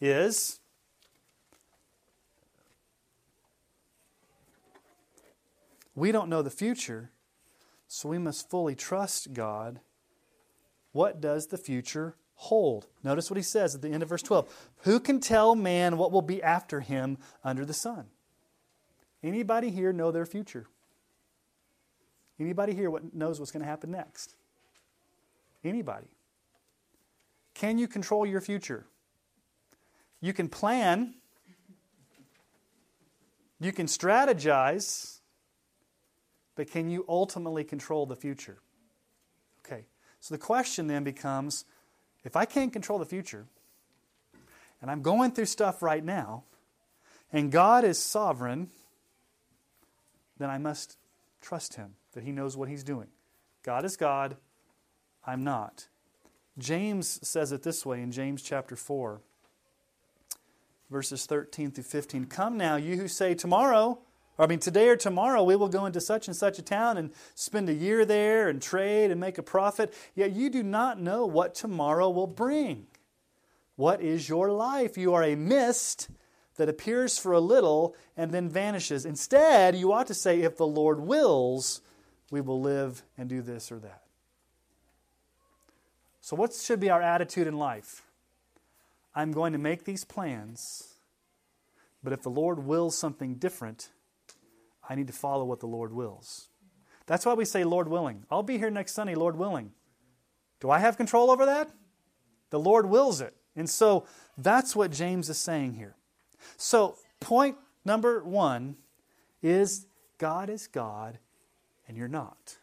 [0.00, 0.60] is
[5.94, 7.10] We don't know the future,
[7.86, 9.80] so we must fully trust God.
[10.92, 12.86] What does the future hold?
[13.02, 14.70] Notice what he says at the end of verse 12.
[14.84, 18.06] Who can tell man what will be after him under the sun?
[19.24, 20.66] Anybody here know their future?
[22.38, 24.36] Anybody here what knows what's going to happen next?
[25.64, 26.06] Anybody?
[27.54, 28.86] Can you control your future?
[30.20, 31.14] You can plan.
[33.58, 35.14] You can strategize
[36.54, 38.58] but can you ultimately control the future?
[39.64, 39.84] Okay,
[40.20, 41.64] so the question then becomes
[42.24, 43.46] if I can't control the future,
[44.80, 46.44] and I'm going through stuff right now,
[47.32, 48.70] and God is sovereign,
[50.38, 50.96] then I must
[51.40, 53.08] trust Him that He knows what He's doing.
[53.62, 54.36] God is God,
[55.26, 55.88] I'm not.
[56.58, 59.20] James says it this way in James chapter 4,
[60.90, 62.26] verses 13 through 15.
[62.26, 63.98] Come now, you who say, Tomorrow,
[64.36, 66.96] or, I mean, today or tomorrow we will go into such and such a town
[66.96, 69.94] and spend a year there and trade and make a profit.
[70.14, 72.86] Yet you do not know what tomorrow will bring.
[73.76, 74.96] What is your life?
[74.98, 76.08] You are a mist
[76.56, 79.04] that appears for a little and then vanishes.
[79.04, 81.80] Instead, you ought to say, if the Lord wills,
[82.30, 84.02] we will live and do this or that.
[86.20, 88.02] So, what should be our attitude in life?
[89.14, 90.94] I'm going to make these plans,
[92.02, 93.90] but if the Lord wills something different,
[94.88, 96.48] I need to follow what the Lord wills.
[97.06, 98.24] That's why we say, Lord willing.
[98.30, 99.72] I'll be here next Sunday, Lord willing.
[100.60, 101.70] Do I have control over that?
[102.50, 103.36] The Lord wills it.
[103.54, 104.06] And so
[104.38, 105.96] that's what James is saying here.
[106.56, 108.76] So, point number one
[109.42, 109.86] is
[110.18, 111.18] God is God
[111.86, 112.56] and you're not.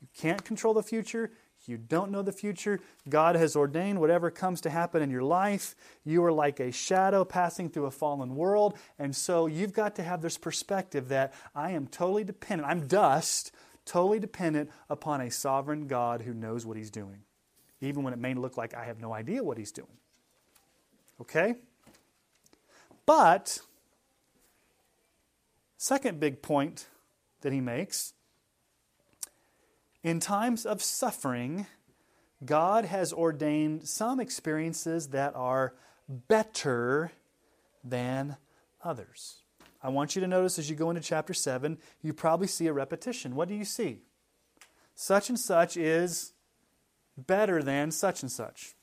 [0.00, 1.32] You can't control the future.
[1.66, 2.80] You don't know the future.
[3.08, 5.74] God has ordained whatever comes to happen in your life.
[6.04, 8.74] You are like a shadow passing through a fallen world.
[8.98, 12.70] And so you've got to have this perspective that I am totally dependent.
[12.70, 13.52] I'm dust,
[13.84, 17.22] totally dependent upon a sovereign God who knows what he's doing,
[17.80, 19.88] even when it may look like I have no idea what he's doing.
[21.20, 21.56] Okay?
[23.08, 23.60] But,
[25.78, 26.88] second big point
[27.40, 28.12] that he makes
[30.02, 31.66] In times of suffering,
[32.44, 35.72] God has ordained some experiences that are
[36.06, 37.12] better
[37.82, 38.36] than
[38.84, 39.36] others.
[39.82, 42.74] I want you to notice as you go into chapter 7, you probably see a
[42.74, 43.34] repetition.
[43.34, 44.02] What do you see?
[44.94, 46.34] Such and such is
[47.16, 48.74] better than such and such.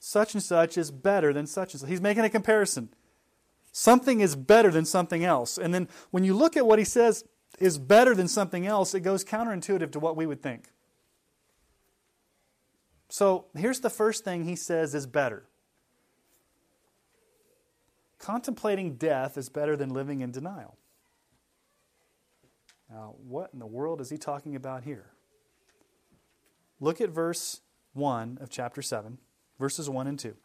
[0.00, 1.88] Such and such is better than such and such.
[1.88, 2.88] He's making a comparison.
[3.76, 5.58] Something is better than something else.
[5.58, 7.24] And then when you look at what he says
[7.58, 10.68] is better than something else, it goes counterintuitive to what we would think.
[13.08, 15.48] So here's the first thing he says is better.
[18.20, 20.76] Contemplating death is better than living in denial.
[22.88, 25.10] Now, what in the world is he talking about here?
[26.78, 27.60] Look at verse
[27.94, 29.18] 1 of chapter 7,
[29.58, 30.36] verses 1 and 2.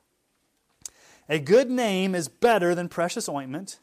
[1.30, 3.80] A good name is better than precious ointment,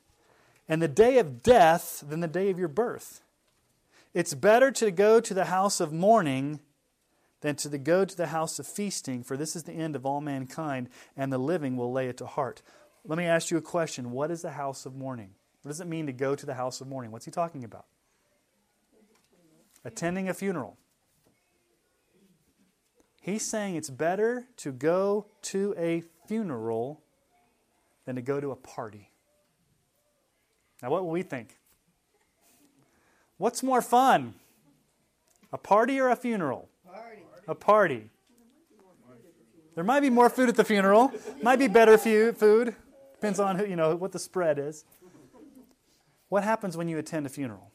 [0.69, 3.23] and the day of death than the day of your birth.
[4.13, 6.59] It's better to go to the house of mourning
[7.43, 10.21] than to go to the house of feasting, for this is the end of all
[10.21, 12.63] mankind, and the living will lay it to heart.
[13.05, 14.11] Let me ask you a question.
[14.11, 15.31] What is the house of mourning?
[15.63, 17.13] What does it mean to go to the house of mourning?
[17.13, 17.87] What's he talking about?
[19.85, 20.77] Attending a funeral.
[23.21, 27.03] He's saying it's better to go to a funeral
[28.07, 29.11] than to go to a party.
[30.83, 31.59] Now, what will we think?
[33.37, 34.35] What's more fun?
[35.53, 36.69] A party or a funeral?
[36.87, 37.23] Party.
[37.49, 38.11] A party.
[39.75, 41.13] There might be more food at the funeral.
[41.43, 42.75] Might be better food.
[43.13, 44.85] Depends on who, you know, what the spread is.
[46.29, 47.71] What happens when you attend a funeral?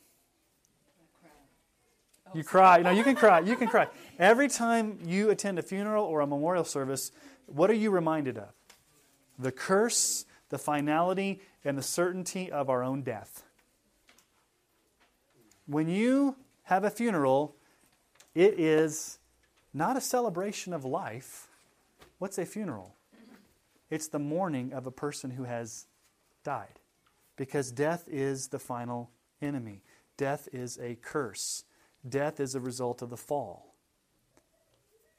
[2.33, 2.77] You cry.
[2.77, 3.41] You know, you can cry.
[3.41, 3.87] You can cry.
[4.17, 7.11] Every time you attend a funeral or a memorial service,
[7.45, 8.49] what are you reminded of?
[9.37, 13.43] The curse, the finality, and the certainty of our own death.
[15.65, 17.55] When you have a funeral,
[18.35, 19.19] it is
[19.73, 21.47] not a celebration of life.
[22.19, 22.95] What's a funeral?
[23.89, 25.85] It's the mourning of a person who has
[26.43, 26.79] died.
[27.35, 29.09] Because death is the final
[29.41, 29.81] enemy,
[30.17, 31.63] death is a curse,
[32.07, 33.73] death is a result of the fall.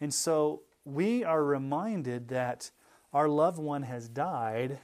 [0.00, 2.70] And so we are reminded that
[3.12, 4.78] our loved one has died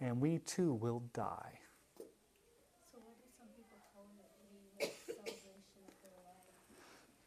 [0.00, 1.60] and we too will die.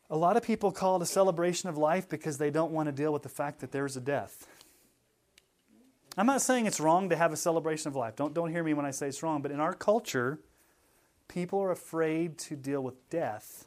[0.09, 2.91] A lot of people call it a celebration of life because they don't want to
[2.91, 4.47] deal with the fact that there's a death.
[6.15, 8.15] I'm not saying it's wrong to have a celebration of life.
[8.15, 9.41] Don't, don't hear me when I say it's wrong.
[9.41, 10.39] But in our culture,
[11.27, 13.65] people are afraid to deal with death.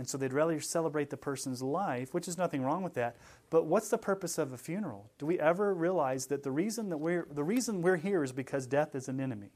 [0.00, 3.16] And so they'd rather celebrate the person's life, which is nothing wrong with that.
[3.50, 5.10] But what's the purpose of a funeral?
[5.18, 8.66] Do we ever realize that the reason that we're the reason we're here is because
[8.66, 9.50] death is an enemy?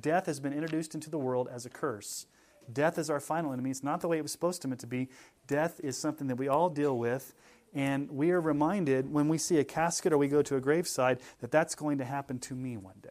[0.00, 2.24] Death has been introduced into the world as a curse.
[2.72, 3.68] Death is our final enemy.
[3.68, 5.10] It's not the way it was supposed to be.
[5.46, 7.34] Death is something that we all deal with,
[7.74, 11.20] and we are reminded when we see a casket or we go to a graveside
[11.40, 13.10] that that's going to happen to me one day.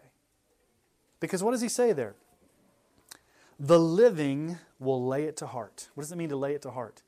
[1.19, 2.15] Because what does he say there?
[3.59, 5.89] The living will lay it to heart.
[5.93, 7.01] What does it mean to lay it to heart?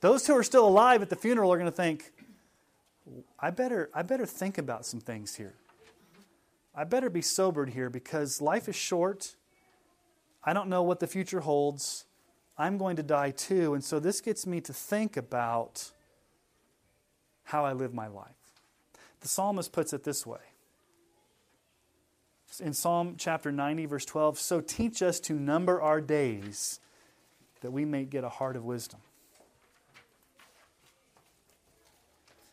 [0.00, 2.12] Those who are still alive at the funeral are going to think,
[3.38, 5.54] I better, I better think about some things here.
[6.74, 9.36] I better be sobered here because life is short.
[10.44, 12.04] I don't know what the future holds.
[12.58, 13.74] I'm going to die too.
[13.74, 15.92] And so this gets me to think about
[17.44, 18.30] how I live my life.
[19.20, 20.40] The psalmist puts it this way
[22.60, 26.80] in Psalm chapter 90, verse 12 So teach us to number our days
[27.60, 29.00] that we may get a heart of wisdom.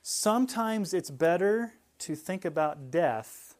[0.01, 3.55] Sometimes it's better to think about death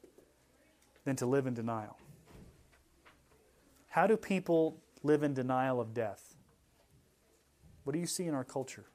[1.06, 1.98] than to live in denial.
[3.90, 6.36] How do people live in denial of death?
[7.84, 8.86] What do you see in our culture?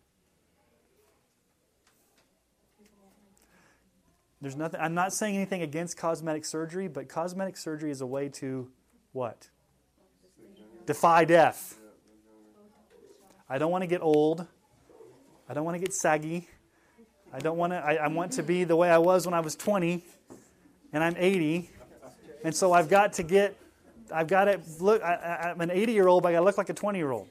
[4.41, 8.29] There's nothing I'm not saying anything against cosmetic surgery, but cosmetic surgery is a way
[8.31, 8.71] to
[9.13, 9.49] what?
[10.87, 11.77] Defy death.
[13.49, 14.47] I don't want to get old.
[15.49, 16.49] I don't want to get saggy.
[17.33, 19.41] I don't want to I, I want to be the way I was when I
[19.41, 20.05] was 20
[20.93, 21.71] and I'm 80.
[22.45, 23.57] And so I've got to get
[24.13, 26.75] I've got to look I, I'm an 80 year old, but I look like a
[26.75, 27.29] 20 year old.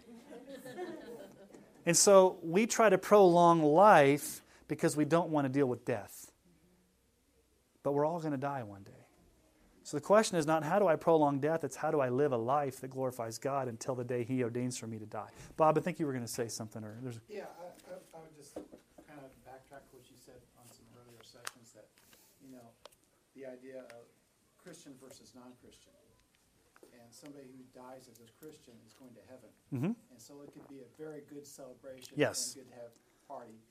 [1.85, 6.26] And so we try to prolong life because we don't want to deal with death
[7.87, 9.07] but we're all going to die one day.
[9.83, 12.33] So the question is not how do I prolong death, it's how do I live
[12.33, 15.29] a life that glorifies God until the day He ordains for me to die.
[15.55, 16.83] Bob, I think you were going to say something.
[16.83, 18.55] Or there's yeah, I, I, I would just
[19.07, 21.87] kind of backtrack what you said on some earlier sessions that,
[22.43, 22.67] you know,
[23.39, 24.03] the idea of
[24.61, 25.95] Christian versus non Christian.
[26.91, 29.51] and somebody who dies as a Christian is going to heaven.
[29.71, 32.51] hmm And so it could be a very good celebration Yes.
[32.59, 32.91] and good to have
[33.31, 33.63] party.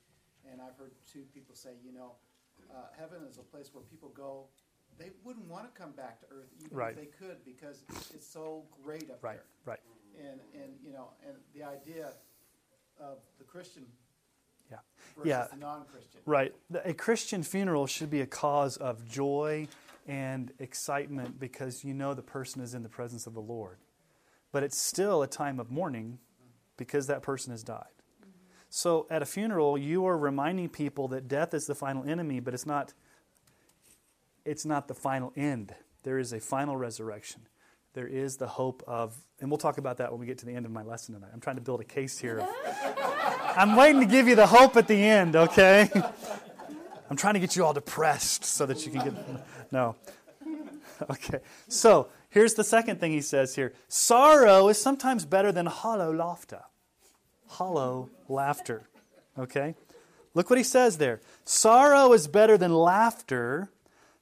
[0.49, 2.17] And I've heard two people say, you know,
[2.73, 4.45] uh, heaven is a place where people go.
[4.97, 6.91] They wouldn't want to come back to earth even Right.
[6.91, 9.43] if they could because it's so great up Right, there.
[9.65, 9.79] right.
[10.17, 10.25] Right.
[10.27, 12.11] And and you know, and the idea
[12.99, 13.85] of the Christian
[14.71, 14.79] Yeah.
[15.15, 15.47] versus Yeah.
[15.59, 16.21] non-Christian.
[16.25, 16.55] Right.
[16.83, 19.67] A Christian funeral should be a cause of joy
[20.07, 23.77] and excitement because you know the person is in the presence of the Lord.
[24.51, 26.19] But it's still a time of mourning
[26.77, 27.96] because that person has died.
[28.69, 32.53] So at a funeral, you are reminding people that death is the final enemy, but
[32.53, 32.93] it's not
[34.45, 35.73] it's not the final end.
[36.03, 37.41] There is a final resurrection.
[37.93, 40.53] There is the hope of and we'll talk about that when we get to the
[40.53, 41.31] end of my lesson tonight.
[41.33, 42.39] I'm trying to build a case here.
[42.39, 42.49] of-
[43.57, 45.89] I'm waiting to give you the hope at the end, okay?
[47.09, 49.13] I'm trying to get you all depressed so that you can get.
[49.71, 49.95] No.
[51.11, 51.41] Okay.
[51.67, 56.63] So here's the second thing he says here sorrow is sometimes better than hollow laughter.
[57.47, 58.83] Hollow laughter.
[59.37, 59.75] Okay?
[60.33, 61.19] Look what he says there.
[61.45, 63.69] Sorrow is better than laughter,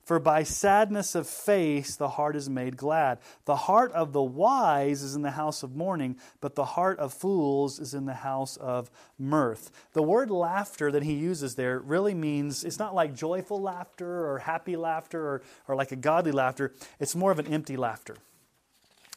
[0.06, 3.18] for by sadness of face the heart is made glad.
[3.46, 7.12] The heart of the wise is in the house of mourning, but the heart of
[7.12, 9.72] fools is in the house of mirth.
[9.94, 14.40] The word laughter that he uses there really means it's not like joyful laughter or
[14.40, 16.72] happy laughter or, or like a godly laughter.
[17.00, 18.16] It's more of an empty laughter,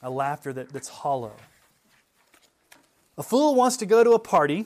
[0.03, 1.35] a laughter that, that's hollow.
[3.19, 4.65] A fool wants to go to a party.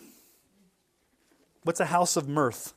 [1.64, 2.74] What's a house of mirth?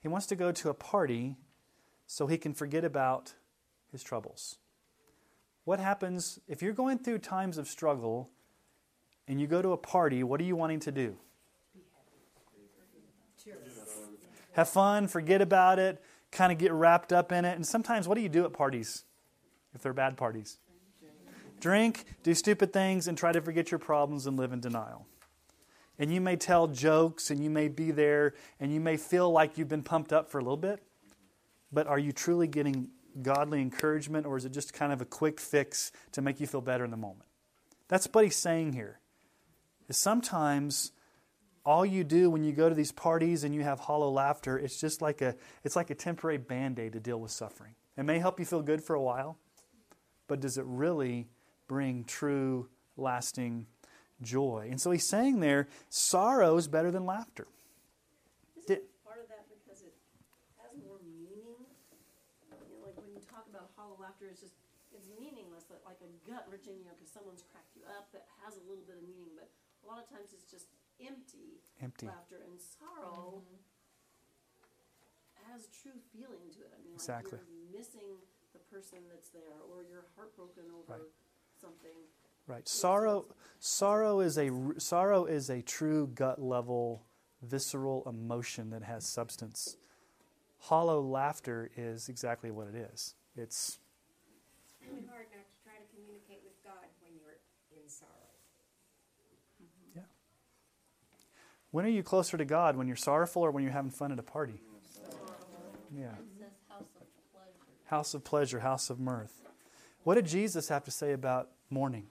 [0.00, 1.36] He wants to go to a party
[2.06, 3.34] so he can forget about
[3.92, 4.56] his troubles.
[5.64, 8.30] What happens if you're going through times of struggle
[9.28, 10.22] and you go to a party?
[10.22, 11.16] What are you wanting to do?
[14.52, 17.56] Have fun, forget about it, kind of get wrapped up in it.
[17.56, 19.04] And sometimes, what do you do at parties
[19.74, 20.58] if they're bad parties?
[21.64, 25.06] Drink, do stupid things, and try to forget your problems and live in denial.
[25.98, 29.56] And you may tell jokes and you may be there and you may feel like
[29.56, 30.82] you've been pumped up for a little bit,
[31.72, 32.90] but are you truly getting
[33.22, 36.60] godly encouragement or is it just kind of a quick fix to make you feel
[36.60, 37.24] better in the moment?
[37.88, 39.00] That's what he's saying here.
[39.88, 40.92] Is sometimes
[41.64, 44.78] all you do when you go to these parties and you have hollow laughter, it's
[44.78, 47.74] just like a it's like a temporary band-aid to deal with suffering.
[47.96, 49.38] It may help you feel good for a while,
[50.28, 51.26] but does it really
[51.66, 53.66] bring true lasting
[54.22, 54.68] joy.
[54.70, 57.46] And so he's saying there, sorrow is better than laughter.
[58.56, 59.94] Isn't part of that because it
[60.62, 61.58] has more meaning?
[61.60, 64.54] You know, like when you talk about hollow laughter, it's just
[64.94, 68.30] it's meaningless, but like a gut wrenching, you know, because someone's cracked you up that
[68.46, 69.34] has a little bit of meaning.
[69.34, 69.50] But
[69.82, 70.70] a lot of times it's just
[71.02, 72.06] empty, Empty.
[72.06, 73.58] laughter, and sorrow mm-hmm.
[75.50, 76.70] has true feeling to it.
[76.70, 77.42] I mean, Exactly.
[77.42, 78.22] like you're missing
[78.54, 81.10] the person that's there, or you're heartbroken over Right.
[81.64, 81.98] Something.
[82.46, 82.68] Right.
[82.68, 83.26] Sorrow
[83.58, 87.06] sorrow is a sorrow is a true gut level
[87.42, 89.76] visceral emotion that has substance.
[90.58, 93.14] Hollow laughter is exactly what it is.
[93.36, 93.78] It's
[94.64, 97.38] It's really hard not to try to communicate with God when you're
[97.70, 98.10] in sorrow.
[99.62, 99.98] Mm-hmm.
[99.98, 100.06] Yeah.
[101.70, 104.18] When are you closer to God when you're sorrowful or when you're having fun at
[104.18, 104.60] a party?
[105.96, 106.08] Yeah.
[107.86, 109.42] House of pleasure, house of mirth.
[110.04, 112.06] What did Jesus have to say about mourning?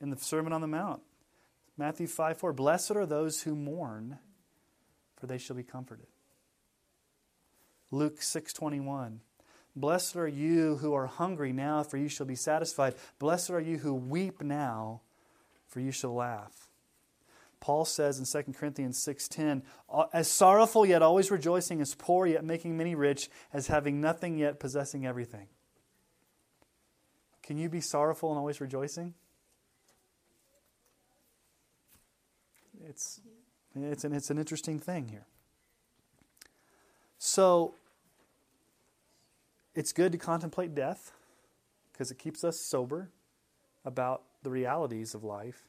[0.00, 1.02] In the Sermon on the Mount,
[1.76, 2.52] Matthew 5 4.
[2.52, 4.18] Blessed are those who mourn,
[5.16, 6.06] for they shall be comforted.
[7.90, 9.20] Luke 6 21.
[9.74, 12.94] Blessed are you who are hungry now, for you shall be satisfied.
[13.18, 15.02] Blessed are you who weep now,
[15.66, 16.70] for you shall laugh.
[17.60, 19.62] Paul says in 2 Corinthians 6:10,
[20.12, 24.58] as sorrowful yet always rejoicing, as poor yet making many rich, as having nothing yet
[24.58, 25.48] possessing everything.
[27.46, 29.14] Can you be sorrowful and always rejoicing?
[32.88, 33.20] It's
[33.74, 35.26] it's an it's an interesting thing here.
[37.18, 37.74] So
[39.74, 41.12] it's good to contemplate death
[41.92, 43.10] because it keeps us sober
[43.84, 45.64] about the realities of life.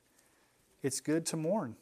[0.82, 1.76] It's good to mourn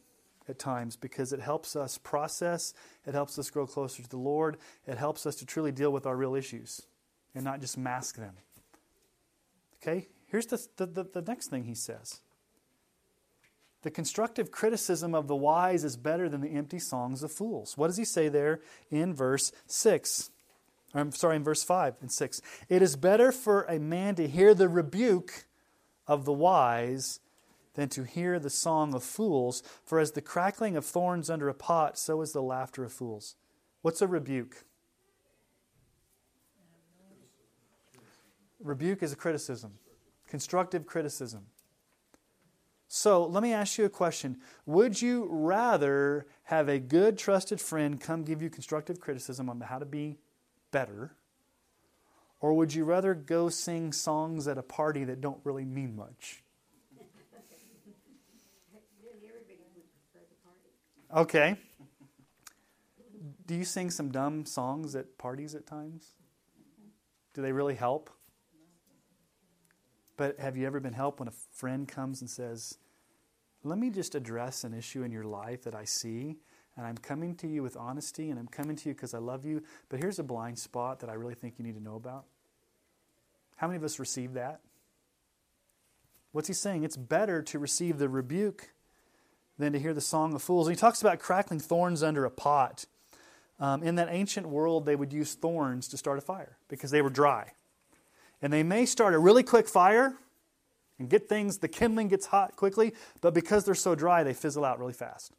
[0.47, 2.73] at times because it helps us process,
[3.05, 6.05] it helps us grow closer to the Lord, it helps us to truly deal with
[6.05, 6.81] our real issues
[7.33, 8.35] and not just mask them.
[9.85, 12.21] Okay, here's the, the, the, next thing he says.
[13.83, 17.77] The constructive criticism of the wise is better than the empty songs of fools.
[17.77, 20.31] What does he say there in verse 6?
[20.95, 22.41] I'm sorry, in verse 5 and 6.
[22.67, 25.45] It is better for a man to hear the rebuke
[26.07, 27.19] of the wise
[27.75, 29.61] than to hear the song of fools.
[29.83, 33.35] For as the crackling of thorns under a pot, so is the laughter of fools.
[33.83, 34.65] What's a rebuke?
[38.59, 39.73] Rebuke is a criticism,
[40.27, 41.45] constructive criticism.
[42.87, 44.37] So let me ask you a question.
[44.65, 49.79] Would you rather have a good, trusted friend come give you constructive criticism on how
[49.79, 50.17] to be
[50.71, 51.15] better?
[52.39, 56.43] Or would you rather go sing songs at a party that don't really mean much?
[61.15, 61.55] Okay.
[63.47, 66.13] Do you sing some dumb songs at parties at times?
[67.33, 68.09] Do they really help?
[70.17, 72.77] But have you ever been helped when a friend comes and says,
[73.63, 76.37] Let me just address an issue in your life that I see,
[76.77, 79.45] and I'm coming to you with honesty, and I'm coming to you because I love
[79.45, 82.25] you, but here's a blind spot that I really think you need to know about?
[83.57, 84.61] How many of us receive that?
[86.31, 86.83] What's he saying?
[86.83, 88.71] It's better to receive the rebuke
[89.57, 90.67] than to hear the song of fools.
[90.67, 92.85] And he talks about crackling thorns under a pot.
[93.57, 97.01] Um, in that ancient world, they would use thorns to start a fire because they
[97.01, 97.53] were dry.
[98.45, 100.13] And they may start a really quick fire
[100.99, 104.63] and get things, the kindling gets hot quickly, but because they're so dry, they fizzle
[104.63, 105.31] out really fast.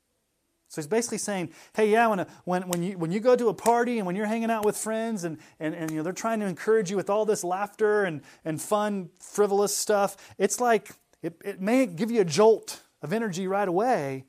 [0.66, 3.46] So he's basically saying, hey, yeah, when, a, when, when, you, when you go to
[3.46, 6.12] a party and when you're hanging out with friends and, and, and you know, they're
[6.12, 10.90] trying to encourage you with all this laughter and, and fun, frivolous stuff, it's like
[11.22, 14.24] it, it may give you a jolt of energy right away,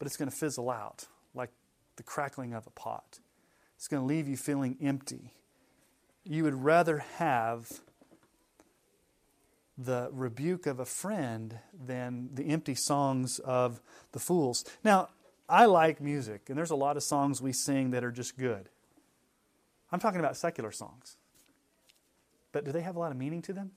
[0.00, 1.50] but it's going to fizzle out like
[1.94, 3.20] the crackling of a pot.
[3.76, 5.32] It's going to leave you feeling empty.
[6.24, 7.82] You would rather have
[9.78, 13.80] the rebuke of a friend than the empty songs of
[14.12, 14.64] the fools.
[14.82, 15.10] Now,
[15.48, 18.68] I like music, and there's a lot of songs we sing that are just good.
[19.92, 21.16] I'm talking about secular songs.
[22.52, 23.72] But do they have a lot of meaning to them?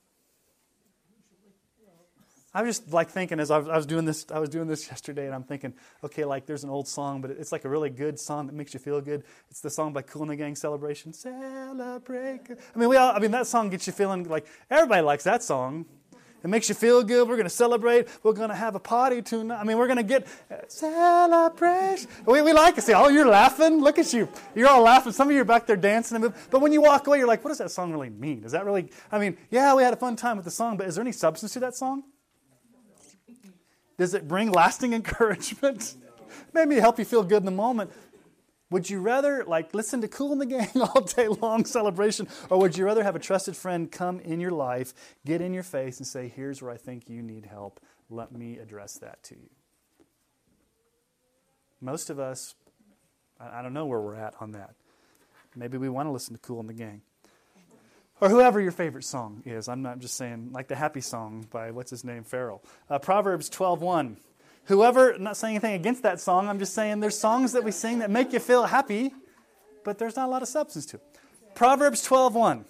[2.60, 5.28] I was just like thinking as I was, doing this, I was doing this yesterday,
[5.28, 8.20] and I'm thinking, okay, like there's an old song, but it's like a really good
[8.20, 9.24] song that makes you feel good.
[9.50, 12.42] It's the song by Kool and the Gang, "Celebration." Celebrate.
[12.50, 13.16] I mean, we all.
[13.16, 15.86] I mean, that song gets you feeling like everybody likes that song.
[16.44, 17.30] It makes you feel good.
[17.30, 18.10] We're going to celebrate.
[18.24, 19.60] We're going to have a party tonight.
[19.60, 22.10] I mean, we're going to get uh, celebration.
[22.26, 23.82] We, we like to say, oh, you're laughing.
[23.82, 24.28] Look at you.
[24.54, 25.14] You're all laughing.
[25.14, 26.22] Some of you are back there dancing.
[26.50, 28.42] But when you walk away, you're like, what does that song really mean?
[28.42, 30.88] Does that really, I mean, yeah, we had a fun time with the song, but
[30.88, 32.04] is there any substance to that song?
[34.00, 35.96] Does it bring lasting encouragement?
[36.54, 37.92] Maybe help you feel good in the moment.
[38.72, 42.60] Would you rather like listen to Kool and the Gang all day long celebration, or
[42.60, 44.94] would you rather have a trusted friend come in your life,
[45.26, 47.80] get in your face, and say, "Here's where I think you need help.
[48.10, 49.50] Let me address that to you."
[51.82, 52.56] Most of us,
[53.40, 54.76] I don't know where we're at on that.
[55.56, 57.02] Maybe we want to listen to Kool and the Gang
[58.22, 59.68] or whoever your favorite song is.
[59.68, 62.62] I'm not just saying like the happy song by what's his name, Pharrell.
[62.90, 64.18] Uh, Proverbs 12:1.
[64.66, 66.48] Whoever, I'm not saying anything against that song.
[66.48, 69.14] I'm just saying there's songs that we sing that make you feel happy,
[69.84, 70.98] but there's not a lot of substance to.
[70.98, 71.04] It.
[71.56, 72.66] Proverbs 12:1.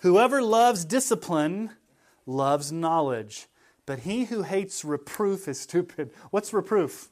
[0.00, 1.70] Whoever loves discipline
[2.26, 3.48] loves knowledge,
[3.86, 6.10] but he who hates reproof is stupid.
[6.30, 7.08] What's reproof?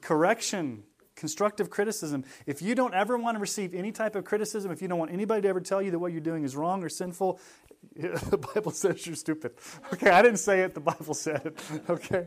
[0.00, 0.82] Correction
[1.22, 2.24] constructive criticism.
[2.46, 5.12] If you don't ever want to receive any type of criticism, if you don't want
[5.12, 7.38] anybody to ever tell you that what you're doing is wrong or sinful,
[7.94, 9.52] the Bible says you're stupid.
[9.92, 11.62] Okay, I didn't say it, the Bible said it.
[11.88, 12.26] Okay.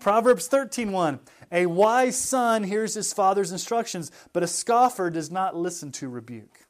[0.00, 1.20] Proverbs 13:1
[1.52, 6.66] A wise son hears his father's instructions, but a scoffer does not listen to rebuke.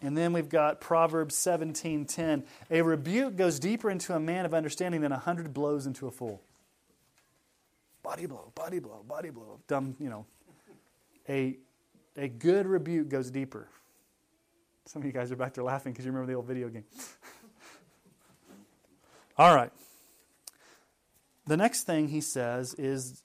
[0.00, 5.02] And then we've got Proverbs 17:10 A rebuke goes deeper into a man of understanding
[5.02, 6.40] than a hundred blows into a fool
[8.02, 9.60] body blow, body blow, body blow.
[9.68, 10.26] Dumb, you know.
[11.28, 11.58] A,
[12.16, 13.68] a good rebuke goes deeper.
[14.86, 16.84] Some of you guys are back there laughing because you remember the old video game.
[19.38, 19.70] All right.
[21.46, 23.22] The next thing he says is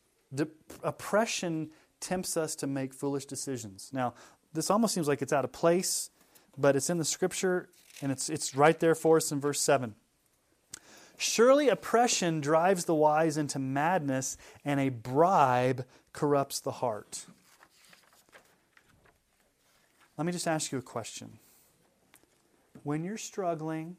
[0.84, 1.69] oppression
[1.99, 3.89] tempts us to make foolish decisions.
[3.93, 4.13] Now,
[4.53, 6.09] this almost seems like it's out of place,
[6.57, 7.69] but it's in the scripture
[8.01, 9.95] and it's, it's right there for us in verse 7.
[11.18, 17.26] Surely oppression drives the wise into madness, and a bribe corrupts the heart.
[20.18, 21.39] Let me just ask you a question.
[22.84, 23.97] When you're struggling,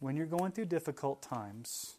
[0.00, 1.96] when you're going through difficult times,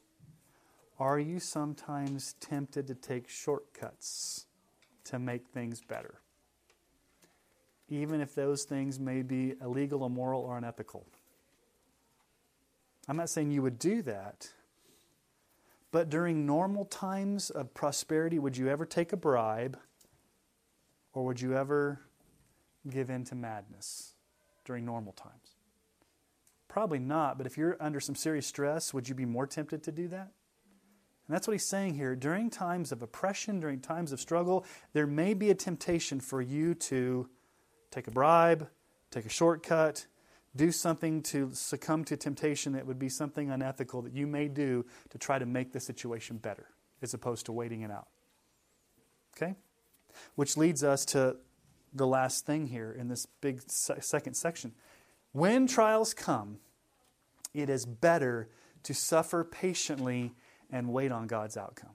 [0.99, 4.45] are you sometimes tempted to take shortcuts
[5.05, 6.16] to make things better?
[7.89, 11.05] Even if those things may be illegal, immoral, or unethical.
[13.08, 14.49] I'm not saying you would do that.
[15.91, 19.80] But during normal times of prosperity, would you ever take a bribe
[21.14, 22.01] or would you ever
[22.89, 24.14] give in to madness
[24.66, 25.55] during normal times?
[26.68, 29.91] Probably not, but if you're under some serious stress, would you be more tempted to
[29.91, 30.32] do that?
[31.28, 32.16] And that's what he's saying here.
[32.16, 36.74] During times of oppression, during times of struggle, there may be a temptation for you
[36.76, 37.30] to
[37.91, 38.70] take a bribe,
[39.12, 40.05] take a shortcut,
[40.58, 44.86] do something to succumb to temptation that would be something unethical that you may do
[45.10, 46.68] to try to make the situation better,
[47.01, 48.08] as opposed to waiting it out.
[49.36, 49.55] Okay?
[50.36, 51.38] Which leads us to
[51.93, 54.74] the last thing here in this big second section.
[55.32, 56.58] When trials come,
[57.53, 58.49] it is better
[58.84, 60.34] to suffer patiently
[60.70, 61.91] and wait on God's outcome.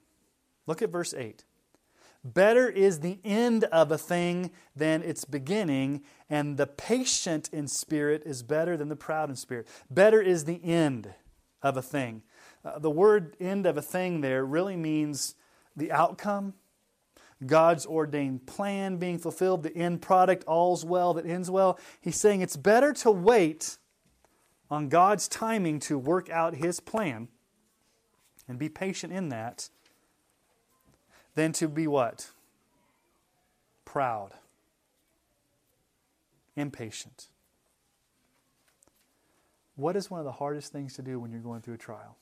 [0.67, 1.45] Look at verse 8.
[2.25, 8.23] Better is the end of a thing than its beginning, and the patient in spirit
[8.25, 9.67] is better than the proud in spirit.
[9.91, 11.13] Better is the end
[11.63, 12.23] of a thing.
[12.65, 15.35] Uh, the word end of a thing there really means
[15.75, 16.55] the outcome,
[17.45, 21.77] God's ordained plan being fulfilled, the end product, all's well that ends well.
[22.01, 23.79] He's saying it's better to wait
[24.71, 27.29] on God's timing to work out His plan
[28.47, 29.71] and be patient in that
[31.35, 32.31] than to be what?
[33.85, 34.33] Proud,
[36.57, 37.29] impatient.
[39.77, 42.17] What is one of the hardest things to do when you're going through a trial?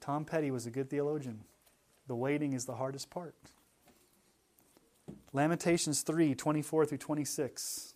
[0.00, 1.44] Tom Petty was a good theologian.
[2.06, 3.34] The waiting is the hardest part.
[5.32, 7.94] Lamentations 3 24 through 26.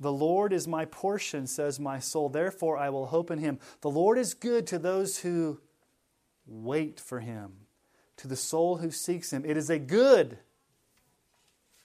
[0.00, 2.28] The Lord is my portion, says my soul.
[2.28, 3.58] Therefore, I will hope in him.
[3.80, 5.60] The Lord is good to those who
[6.46, 7.52] wait for him,
[8.18, 9.44] to the soul who seeks him.
[9.44, 10.38] It is a good.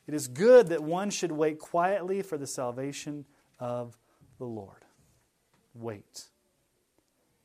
[0.07, 3.25] It is good that one should wait quietly for the salvation
[3.59, 3.95] of
[4.39, 4.85] the Lord.
[5.75, 6.29] Wait.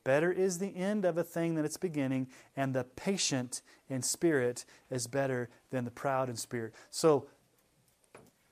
[0.02, 4.64] Better is the end of a thing than its beginning, and the patient in spirit
[4.90, 6.74] is better than the proud in spirit.
[6.90, 7.26] So,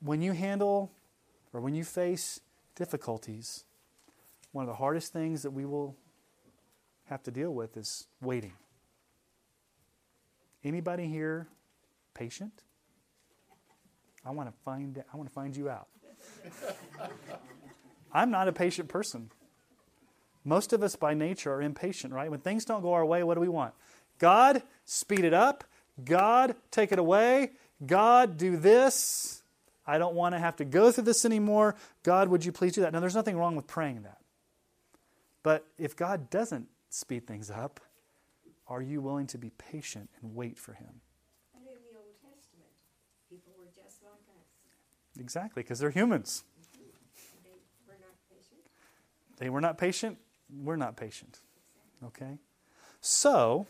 [0.01, 0.93] when you handle
[1.53, 2.41] or when you face
[2.75, 3.65] difficulties,
[4.53, 5.97] one of the hardest things that we will
[7.07, 8.53] have to deal with is waiting.
[10.65, 11.49] Anybody here
[12.15, 12.63] patient?
[14.25, 15.89] I want to find I want to find you out.
[18.13, 19.31] I'm not a patient person.
[20.45, 22.31] Most of us by nature are impatient, right?
[22.31, 23.75] When things don't go our way, what do we want?
[24.19, 25.65] God, speed it up.
[26.05, 27.53] God, take it away.
[27.85, 29.42] God, do this.
[29.87, 31.75] I don't want to have to go through this anymore.
[32.03, 32.93] God, would you please do that?
[32.93, 34.19] Now, there's nothing wrong with praying that.
[35.43, 37.81] But if God doesn't speed things up,
[38.69, 41.01] are you willing to be patient and wait for Him?
[41.55, 42.71] And in the Old Testament,
[43.29, 45.21] people were just like us.
[45.21, 46.45] Exactly, because they're humans.
[46.73, 48.61] They were not patient.
[49.39, 50.19] They were not patient
[50.61, 51.41] we're not patient.
[52.05, 52.39] Okay?
[53.01, 53.67] So,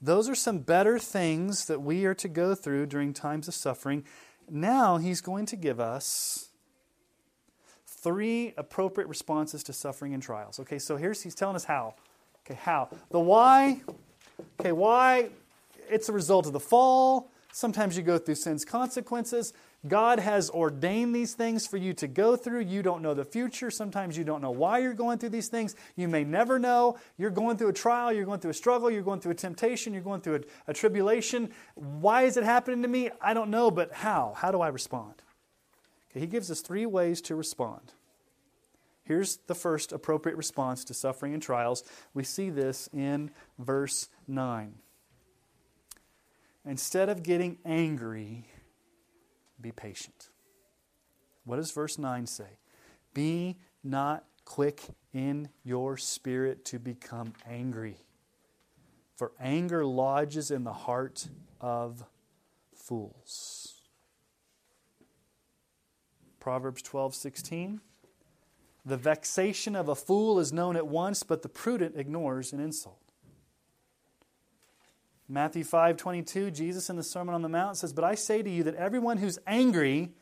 [0.00, 4.04] those are some better things that we are to go through during times of suffering.
[4.50, 6.48] Now, he's going to give us
[7.86, 10.60] three appropriate responses to suffering and trials.
[10.60, 11.94] Okay, so here's he's telling us how.
[12.44, 12.90] Okay, how.
[13.10, 13.80] The why,
[14.60, 15.30] okay, why
[15.88, 17.30] it's a result of the fall.
[17.52, 19.54] Sometimes you go through sin's consequences.
[19.86, 22.60] God has ordained these things for you to go through.
[22.60, 23.70] You don't know the future.
[23.70, 25.76] Sometimes you don't know why you're going through these things.
[25.94, 26.98] You may never know.
[27.18, 29.92] You're going through a trial, you're going through a struggle, you're going through a temptation,
[29.92, 31.50] you're going through a, a tribulation.
[31.74, 33.10] Why is it happening to me?
[33.20, 34.34] I don't know, but how?
[34.36, 35.14] How do I respond?
[36.10, 37.92] Okay, he gives us three ways to respond.
[39.02, 41.84] Here's the first appropriate response to suffering and trials.
[42.14, 44.76] We see this in verse 9.
[46.64, 48.46] Instead of getting angry,
[49.64, 50.28] be patient.
[51.44, 52.58] What does verse 9 say?
[53.14, 54.82] Be not quick
[55.14, 57.96] in your spirit to become angry,
[59.16, 61.28] for anger lodges in the heart
[61.62, 62.04] of
[62.76, 63.80] fools.
[66.40, 67.80] Proverbs 12, 16.
[68.84, 73.03] The vexation of a fool is known at once, but the prudent ignores an insult.
[75.28, 78.50] Matthew 5 22, Jesus in the Sermon on the Mount says, But I say to
[78.50, 80.12] you that everyone who's angry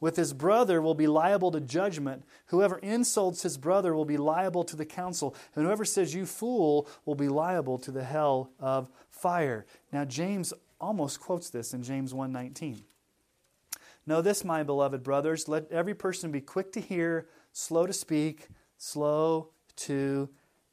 [0.00, 2.24] with his brother will be liable to judgment.
[2.46, 5.34] Whoever insults his brother will be liable to the council.
[5.54, 9.66] And whoever says, You fool, will be liable to the hell of fire.
[9.92, 12.84] Now, James almost quotes this in James 1 19.
[14.06, 18.48] Know this, my beloved brothers, let every person be quick to hear, slow to speak,
[18.76, 20.28] slow to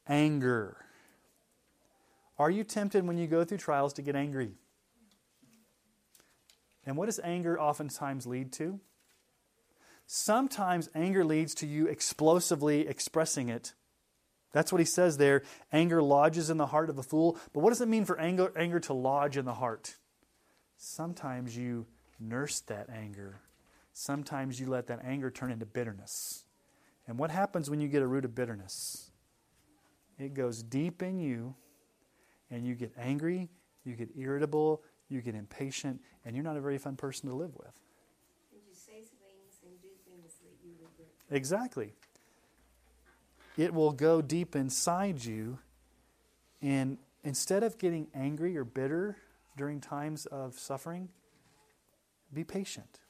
[0.06, 0.76] anger.
[2.38, 4.52] Are you tempted when you go through trials to get angry?
[6.84, 8.80] And what does anger oftentimes lead to?
[10.06, 13.74] Sometimes anger leads to you explosively expressing it.
[14.52, 15.42] That's what he says there.
[15.72, 17.38] Anger lodges in the heart of a fool.
[17.52, 19.96] But what does it mean for anger, anger to lodge in the heart?
[20.76, 21.86] Sometimes you
[22.18, 23.40] nurse that anger.
[23.92, 26.44] Sometimes you let that anger turn into bitterness.
[27.06, 29.10] And what happens when you get a root of bitterness?
[30.18, 31.54] It goes deep in you
[32.52, 33.48] and you get angry,
[33.84, 37.54] you get irritable, you get impatient, and you're not a very fun person to live
[37.56, 37.80] with.
[38.52, 41.08] And you say things and do things that you regret.
[41.30, 41.94] Exactly.
[43.56, 45.58] It will go deep inside you,
[46.60, 49.16] and instead of getting angry or bitter
[49.56, 51.08] during times of suffering,
[52.32, 53.00] be patient.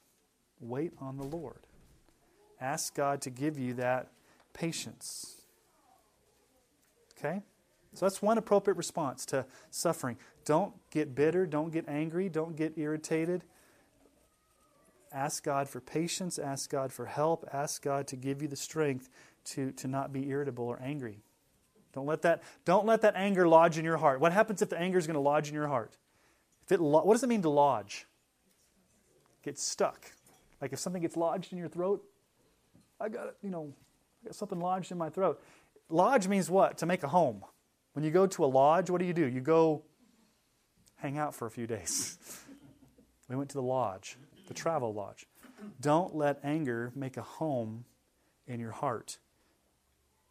[0.61, 1.66] Wait on the Lord.
[2.61, 4.12] Ask God to give you that
[4.53, 5.43] patience.
[7.18, 7.43] Okay?
[7.95, 10.16] So that's one appropriate response to suffering.
[10.45, 13.45] Don't get bitter, don't get angry, don't get irritated.
[15.12, 19.11] Ask God for patience, ask God for help, ask God to give you the strength
[19.45, 21.18] to, to not be irritable or angry.
[21.93, 24.20] Don't let that don't let that anger lodge in your heart.
[24.20, 25.99] What happens if the anger is going to lodge in your heart?
[26.64, 28.07] If it what does it mean to lodge?
[29.43, 30.11] Get stuck.
[30.61, 32.03] Like if something gets lodged in your throat,
[32.99, 33.74] I got you know,
[34.22, 35.43] I got something lodged in my throat.
[35.90, 36.78] Lodge means what?
[36.78, 37.45] To make a home.
[37.93, 39.26] When you go to a lodge, what do you do?
[39.26, 39.82] You go
[40.97, 42.18] hang out for a few days.
[43.28, 44.16] we went to the lodge,
[44.49, 45.26] the travel lodge.
[45.80, 47.84] Don't let anger make a home
[48.47, 49.18] in your heart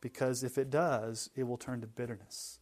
[0.01, 2.59] because if it does, it will turn to bitterness.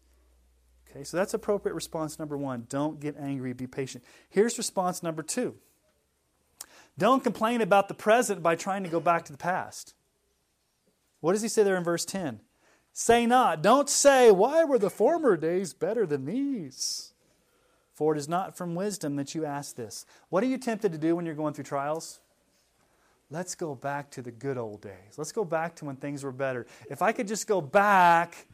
[0.89, 2.65] Okay, so that's appropriate response number one.
[2.67, 4.03] Don't get angry, be patient.
[4.29, 5.55] Here's response number two
[6.97, 9.93] don't complain about the present by trying to go back to the past.
[11.21, 12.41] What does he say there in verse 10?
[12.93, 17.13] Say not, don't say, Why were the former days better than these?
[17.93, 20.05] For it is not from wisdom that you ask this.
[20.29, 22.19] What are you tempted to do when you're going through trials?
[23.29, 25.17] Let's go back to the good old days.
[25.17, 26.65] Let's go back to when things were better.
[26.89, 28.47] If I could just go back,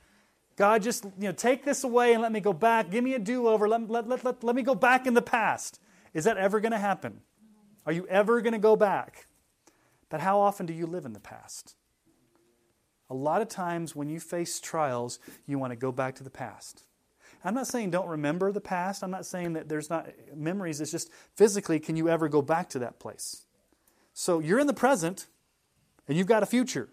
[0.56, 2.90] God, just you know, take this away and let me go back.
[2.90, 3.70] Give me a do over.
[3.70, 5.80] Let, let, let, let, let me go back in the past.
[6.14, 7.22] Is that ever going to happen?
[7.86, 9.28] Are you ever going to go back?
[10.10, 11.76] But how often do you live in the past?
[13.10, 16.30] A lot of times when you face trials, you want to go back to the
[16.30, 16.84] past.
[17.44, 19.04] I'm not saying don't remember the past.
[19.04, 20.82] I'm not saying that there's not memories.
[20.82, 23.46] It's just physically, can you ever go back to that place?
[24.14, 25.28] So you're in the present
[26.08, 26.90] and you've got a future.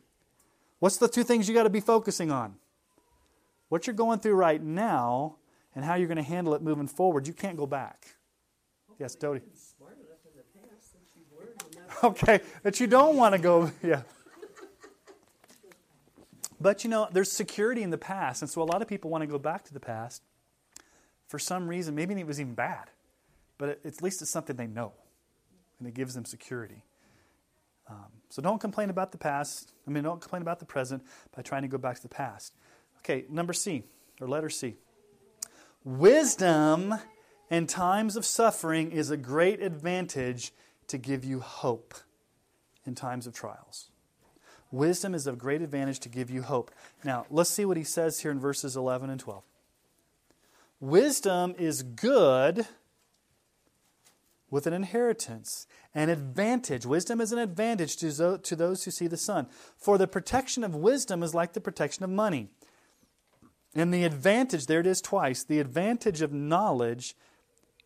[0.78, 2.56] What's the two things you got to be focusing on?
[3.70, 5.36] What you're going through right now
[5.74, 7.26] and how you're going to handle it moving forward.
[7.26, 8.16] You can't go back.
[8.98, 9.40] Yes, Dodie.
[12.04, 14.02] Okay, that you don't want to go, yeah.
[16.62, 19.22] But you know, there's security in the past, and so a lot of people want
[19.22, 20.22] to go back to the past
[21.26, 21.94] for some reason.
[21.96, 22.90] Maybe it was even bad,
[23.58, 24.92] but at least it's something they know,
[25.78, 26.84] and it gives them security.
[27.88, 29.72] Um, so don't complain about the past.
[29.88, 31.02] I mean, don't complain about the present
[31.34, 32.54] by trying to go back to the past.
[32.98, 33.82] Okay, number C,
[34.20, 34.76] or letter C.
[35.82, 36.94] Wisdom
[37.50, 40.52] in times of suffering is a great advantage
[40.86, 41.94] to give you hope
[42.86, 43.91] in times of trials.
[44.72, 46.72] Wisdom is of great advantage to give you hope.
[47.04, 49.44] Now, let's see what he says here in verses 11 and 12.
[50.80, 52.66] Wisdom is good
[54.50, 56.84] with an inheritance, an advantage.
[56.84, 59.46] Wisdom is an advantage to those who see the sun.
[59.76, 62.48] For the protection of wisdom is like the protection of money.
[63.74, 67.14] And the advantage, there it is twice, the advantage of knowledge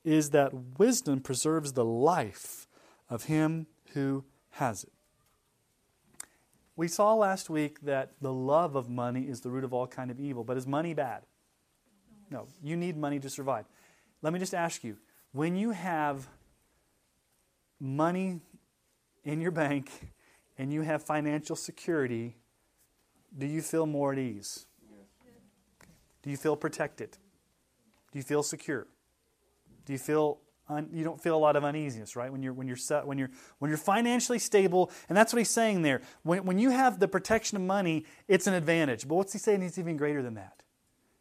[0.04, 2.66] is that wisdom preserves the life
[3.10, 4.92] of him who has it.
[6.76, 10.10] We saw last week that the love of money is the root of all kind
[10.10, 11.22] of evil, but is money bad?
[12.30, 13.64] No, you need money to survive.
[14.20, 14.98] Let me just ask you,
[15.32, 16.28] when you have
[17.80, 18.40] money
[19.24, 19.90] in your bank
[20.58, 22.36] and you have financial security,
[23.36, 24.66] do you feel more at ease?
[26.22, 27.16] Do you feel protected?
[28.12, 28.86] Do you feel secure?
[29.84, 32.30] Do you feel un, you don't feel a lot of uneasiness, right?
[32.30, 35.50] When you're when you're set, when you're when you're financially stable, and that's what he's
[35.50, 36.02] saying there.
[36.22, 39.06] When when you have the protection of money, it's an advantage.
[39.06, 39.62] But what's he saying?
[39.62, 40.62] It's even greater than that.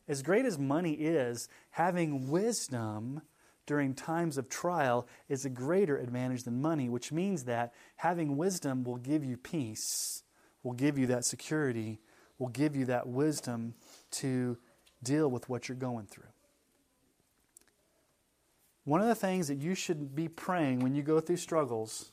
[0.08, 3.22] As great as money is, having wisdom
[3.66, 8.84] during times of trial is a greater advantage than money, which means that having wisdom
[8.84, 10.24] will give you peace,
[10.62, 12.00] will give you that security,
[12.38, 13.74] will give you that wisdom
[14.12, 14.58] to
[15.02, 16.35] deal with what you're going through.
[18.86, 22.12] One of the things that you should be praying when you go through struggles,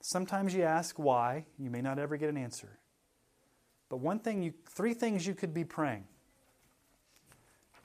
[0.00, 2.78] sometimes you ask why, you may not ever get an answer.
[3.88, 6.04] But one thing you three things you could be praying.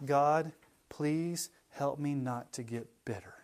[0.03, 0.51] God,
[0.89, 3.36] please help me not to get bitter.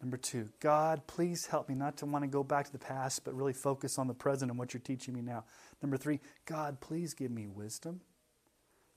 [0.00, 3.24] Number two, God, please help me not to want to go back to the past,
[3.24, 5.44] but really focus on the present and what you're teaching me now.
[5.80, 8.00] Number three, God, please give me wisdom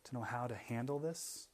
[0.06, 1.50] to know how to handle this.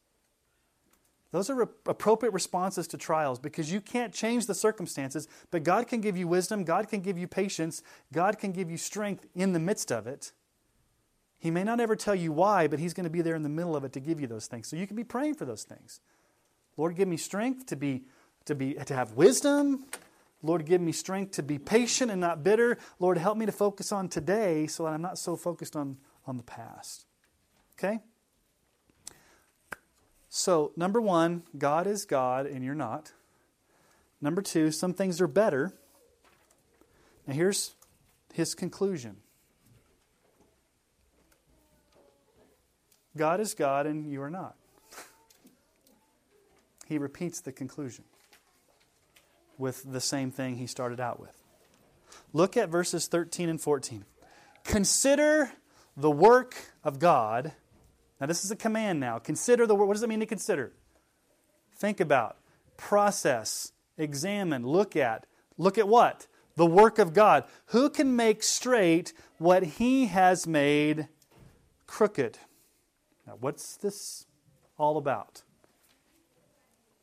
[1.32, 6.02] Those are appropriate responses to trials because you can't change the circumstances, but God can
[6.02, 9.60] give you wisdom, God can give you patience, God can give you strength in the
[9.60, 10.34] midst of it.
[11.40, 13.50] He may not ever tell you why, but He's going to be there in the
[13.50, 14.68] middle of it to give you those things.
[14.68, 16.02] So you can be praying for those things.
[16.78, 18.04] Lord, give me strength to be
[18.46, 19.86] to be to have wisdom.
[20.44, 22.78] Lord, give me strength to be patient and not bitter.
[23.00, 26.38] Lord, help me to focus on today so that I'm not so focused on, on
[26.38, 27.06] the past.
[27.78, 28.00] Okay?
[30.34, 33.12] So, number one, God is God and you're not.
[34.22, 35.74] Number two, some things are better.
[37.28, 37.76] Now, here's
[38.34, 39.18] his conclusion
[43.18, 44.56] God is God and you are not.
[46.88, 48.06] he repeats the conclusion
[49.58, 51.44] with the same thing he started out with.
[52.32, 54.06] Look at verses 13 and 14.
[54.64, 55.52] Consider
[55.98, 56.56] the work
[56.86, 57.52] of God.
[58.22, 59.18] Now, this is a command now.
[59.18, 59.88] Consider the word.
[59.88, 60.74] What does it mean to consider?
[61.76, 62.38] Think about,
[62.78, 65.26] process, examine, look at.
[65.58, 66.28] Look at what?
[66.56, 67.46] The work of God.
[67.68, 71.08] Who can make straight what he has made
[71.88, 72.38] crooked?
[73.26, 74.28] Now, what's this
[74.78, 75.42] all about?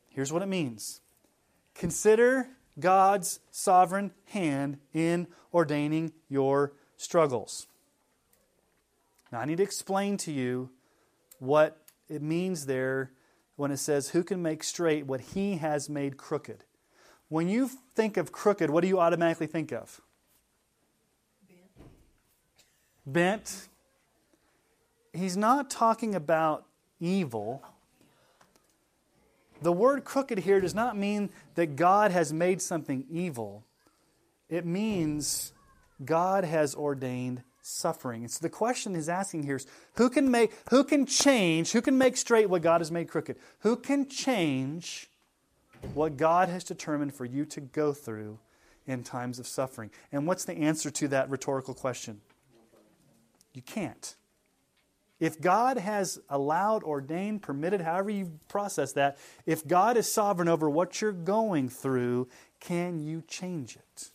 [0.08, 1.00] Here's what it means
[1.74, 2.48] Consider
[2.78, 7.66] God's sovereign hand in ordaining your struggles.
[9.32, 10.70] Now, I need to explain to you
[11.38, 11.78] what
[12.08, 13.12] it means there
[13.56, 16.64] when it says, Who can make straight what he has made crooked?
[17.28, 20.00] When you think of crooked, what do you automatically think of?
[21.46, 21.90] Bent.
[23.04, 23.68] Bent.
[25.12, 26.64] He's not talking about
[27.00, 27.62] evil.
[29.60, 33.64] The word crooked here does not mean that God has made something evil.
[34.48, 35.52] It means
[36.04, 38.22] God has ordained suffering.
[38.22, 41.82] And so the question he's asking here is who can make who can change, who
[41.82, 43.36] can make straight what God has made crooked?
[43.60, 45.08] Who can change
[45.94, 48.38] what God has determined for you to go through
[48.86, 49.90] in times of suffering?
[50.10, 52.20] And what's the answer to that rhetorical question?
[53.52, 54.14] You can't.
[55.20, 60.70] If God has allowed, ordained, permitted, however you process that, if God is sovereign over
[60.70, 62.28] what you're going through,
[62.60, 64.10] can you change it?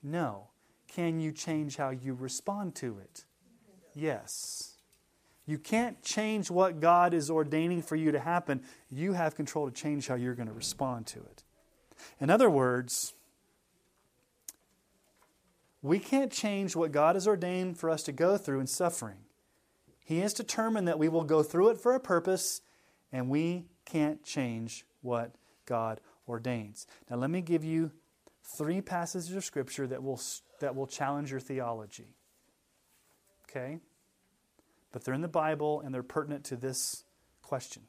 [0.00, 0.48] No.
[0.94, 3.24] Can you change how you respond to it?
[3.94, 4.74] Yes.
[5.46, 8.62] You can't change what God is ordaining for you to happen.
[8.90, 11.42] You have control to change how you're going to respond to it.
[12.20, 13.14] In other words,
[15.82, 19.18] we can't change what God has ordained for us to go through in suffering.
[20.04, 22.60] He has determined that we will go through it for a purpose,
[23.12, 25.34] and we can't change what
[25.66, 26.86] God ordains.
[27.10, 27.90] Now, let me give you
[28.42, 30.20] three passages of Scripture that will,
[30.60, 32.14] that will challenge your theology.
[33.48, 33.78] Okay?
[34.92, 37.04] But they're in the Bible and they're pertinent to this
[37.42, 37.82] question.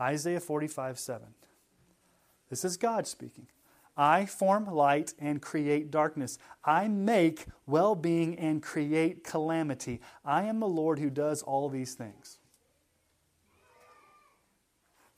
[0.00, 1.28] Isaiah 45 7.
[2.48, 3.46] This is God speaking.
[3.96, 6.38] I form light and create darkness.
[6.64, 10.00] I make well being and create calamity.
[10.24, 12.38] I am the Lord who does all these things.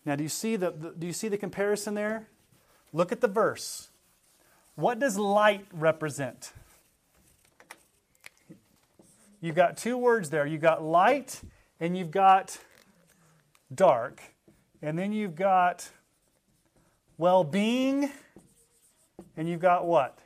[0.04, 2.28] Now, do you see the, do you see the comparison there?
[2.92, 3.90] Look at the verse.
[4.74, 6.52] What does light represent?
[9.40, 10.46] You've got two words there.
[10.46, 11.40] You've got light
[11.80, 12.58] and you've got
[13.74, 14.22] dark.
[14.80, 15.88] And then you've got
[17.18, 18.10] well being
[19.36, 20.18] and you've got what?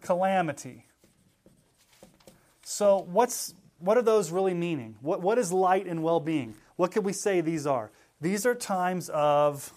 [0.00, 0.86] Calamity.
[2.64, 4.96] So, what's, what are those really meaning?
[5.00, 6.54] What, what is light and well being?
[6.76, 7.90] What could we say these are?
[8.20, 9.72] These are times of,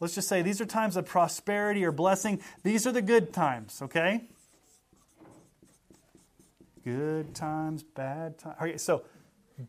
[0.00, 2.40] let's just say, these are times of prosperity or blessing.
[2.62, 4.22] These are the good times, okay?
[6.84, 8.56] Good times, bad times.
[8.60, 9.02] Okay, so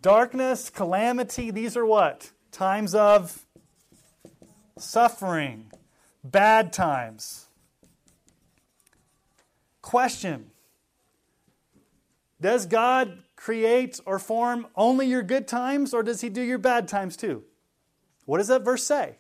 [0.02, 2.32] darkness, calamity, these are what?
[2.52, 3.46] Times of
[4.78, 5.72] suffering
[6.24, 7.48] bad times.
[9.82, 10.52] Question
[12.40, 16.88] Does God create or form only your good times, or does He do your bad
[16.88, 17.44] times too?
[18.26, 19.16] What does that verse say?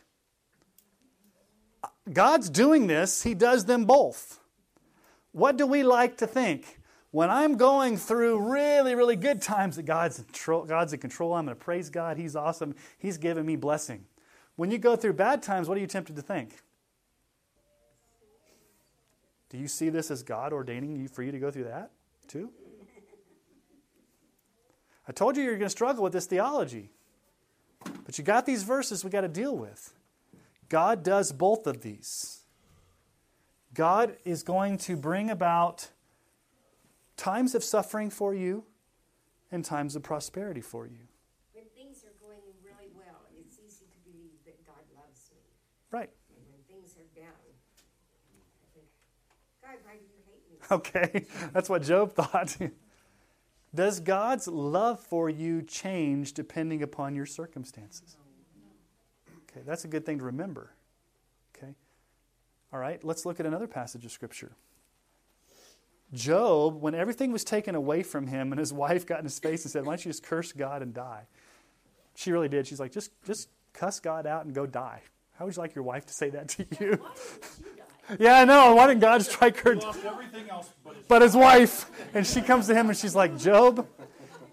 [2.14, 4.40] God's doing this, He does them both.
[5.32, 6.80] What do we like to think?
[7.12, 11.34] When I'm going through really, really good times, that God's in control, God's in control.
[11.34, 12.18] I'm going to praise God.
[12.18, 12.76] He's awesome.
[13.00, 14.06] He's given me blessing.
[14.56, 16.62] When you go through bad times, what are you tempted to think?
[19.50, 21.92] Do you see this as God ordaining you for you to go through that
[22.28, 22.52] too?
[25.08, 26.92] I told you you're going to struggle with this theology.
[28.06, 29.94] But you got these verses we got to deal with.
[30.70, 32.44] God does both of these.
[33.74, 35.90] God is going to bring about
[37.18, 38.64] times of suffering for you
[39.52, 41.08] and times of prosperity for you.
[41.54, 45.42] When things are going really well, it's easy to believe that God loves me.
[45.92, 46.10] Right.
[46.36, 48.88] And when things are down, I think,
[49.62, 50.58] God, why do you hate me?
[50.72, 52.58] Okay, that's what Job thought.
[53.76, 58.18] Does God's love for you change depending upon your circumstances?
[59.50, 60.72] Okay, that's a good thing to remember.
[61.58, 61.74] Okay.
[62.72, 64.52] All right, let's look at another passage of Scripture.
[66.14, 69.64] Job, when everything was taken away from him and his wife got in his face
[69.64, 71.24] and said, Why don't you just curse God and die?
[72.16, 72.68] She really did.
[72.68, 75.02] She's like, Just, just cuss God out and go die.
[75.38, 76.92] How would you like your wife to say that to you?
[76.92, 77.86] Why didn't she die?
[78.20, 78.74] Yeah, I know.
[78.74, 79.76] Why didn't God strike her?
[79.76, 81.92] He lost everything else but his But his wife.
[82.16, 83.88] And she comes to him and she's like, Job,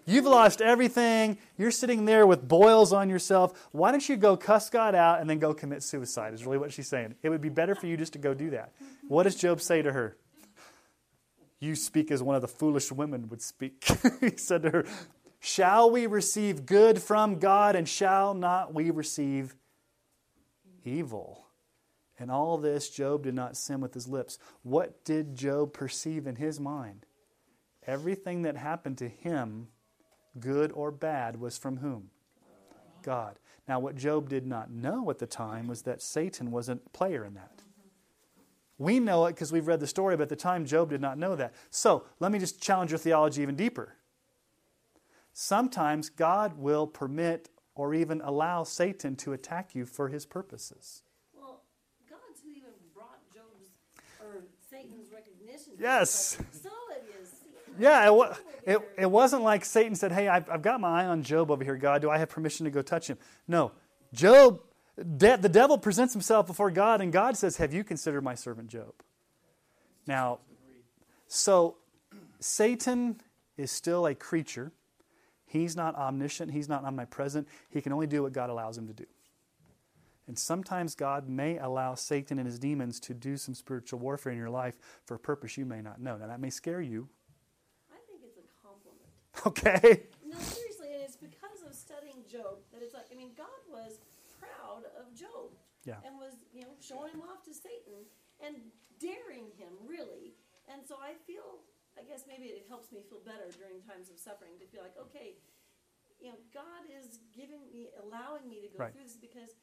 [0.07, 1.39] you've lost everything.
[1.59, 3.69] You're sitting there with boils on yourself.
[3.73, 6.33] Why don't you go cuss God out and then go commit suicide?
[6.33, 7.17] Is really what she's saying.
[7.23, 8.73] It would be better for you just to go do that.
[9.09, 10.17] What does Job say to her?
[11.59, 13.85] You speak as one of the foolish women would speak.
[14.21, 14.85] he said to her,
[15.41, 19.55] Shall we receive good from God and shall not we receive
[20.85, 21.47] evil?
[22.19, 24.39] And all this, Job did not sin with his lips.
[24.63, 27.05] What did Job perceive in his mind?
[27.87, 29.69] Everything that happened to him,
[30.41, 32.11] good or bad, was from whom?
[33.03, 33.39] God.
[33.69, 37.25] Now, what Job did not know at the time was that Satan was a player
[37.25, 37.63] in that.
[38.79, 41.19] We know it because we've read the story, but at the time, Job did not
[41.19, 41.55] know that.
[41.71, 43.95] So, let me just challenge your theology even deeper.
[45.33, 51.03] Sometimes God will permit or even allow Satan to attack you for his purposes.
[51.37, 51.63] Well,
[52.09, 53.69] God's who even brought Job's
[54.21, 55.75] or Satan's recognition.
[55.79, 56.39] Yes.
[56.39, 57.29] Like, so it is.
[57.29, 61.07] See, Yeah, it, it, it wasn't like Satan said, Hey, I've, I've got my eye
[61.07, 62.03] on Job over here, God.
[62.03, 63.19] Do I have permission to go touch him?
[63.47, 63.73] No.
[64.13, 64.61] Job,
[65.17, 68.69] de- the devil presents himself before God, and God says, Have you considered my servant
[68.69, 68.93] Job?
[70.07, 70.39] Now,
[71.27, 71.77] so
[72.41, 73.21] Satan
[73.57, 74.73] is still a creature.
[75.47, 77.49] He's not omniscient, he's not omnipresent.
[77.71, 79.07] He can only do what God allows him to do.
[80.29, 84.39] And sometimes God may allow Satan and his demons to do some spiritual warfare in
[84.39, 84.75] your life
[85.05, 86.17] for a purpose you may not know.
[86.17, 87.09] Now, that may scare you,
[87.93, 89.07] I think it's a compliment.
[89.47, 90.07] okay?
[90.25, 93.99] No, seriously, and it's because of studying Job that it's like, I mean, God was
[94.41, 95.53] proud of Job.
[95.85, 96.03] Yeah.
[96.03, 98.03] And was, you know, showing him off to Satan
[98.43, 98.59] and
[98.99, 100.35] daring him, really.
[100.67, 101.63] And so I feel,
[101.95, 104.99] I guess maybe it helps me feel better during times of suffering to feel like,
[104.99, 105.39] okay,
[106.19, 108.91] you know, God is giving me, allowing me to go Right.
[108.93, 109.55] through this because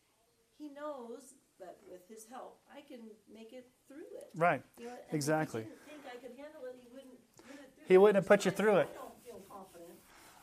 [0.56, 4.32] He knows that with His help, I can make it through it.
[4.38, 4.64] Right.
[4.80, 5.68] You know, Exactly.
[5.68, 7.20] If he didn't think I could handle it, He wouldn't
[7.52, 8.88] it He wouldn't have put you through it.
[8.88, 9.98] I don't feel confident,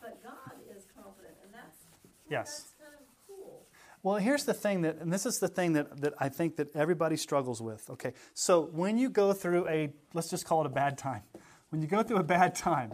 [0.05, 1.89] but God is confident, and that's
[2.31, 2.69] Yes.
[2.81, 3.67] kind of cool.
[4.03, 6.75] Well, here's the thing that, and this is the thing that, that I think that
[6.75, 7.91] everybody struggles with.
[7.91, 11.23] Okay, so when you go through a, let's just call it a bad time.
[11.71, 12.93] When you go through a bad time,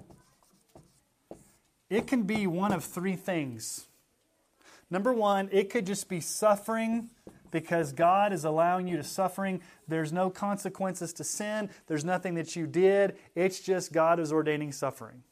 [1.89, 3.87] it can be one of three things.
[4.91, 7.11] Number one, it could just be suffering
[7.51, 9.61] because God is allowing you to suffering.
[9.89, 11.71] There's no consequences to sin.
[11.87, 13.17] There's nothing that you did.
[13.35, 15.23] It's just God is ordaining suffering.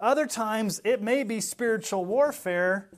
[0.00, 2.88] Other times, it may be spiritual warfare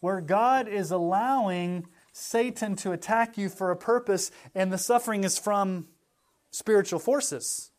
[0.00, 5.38] where God is allowing Satan to attack you for a purpose, and the suffering is
[5.38, 5.86] from
[6.50, 7.70] spiritual forces.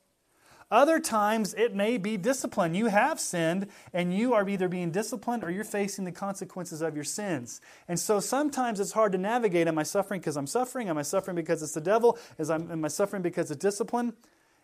[0.72, 2.76] Other times, it may be discipline.
[2.76, 6.96] You have sinned, and you are either being disciplined or you're facing the consequences of
[6.96, 7.60] your sins.
[7.88, 9.68] And so sometimes it's hard to navigate.
[9.68, 10.88] Am I suffering because I'm suffering?
[10.88, 12.20] Am I suffering because it's the devil?
[12.38, 14.14] Is I'm, am I suffering because of discipline?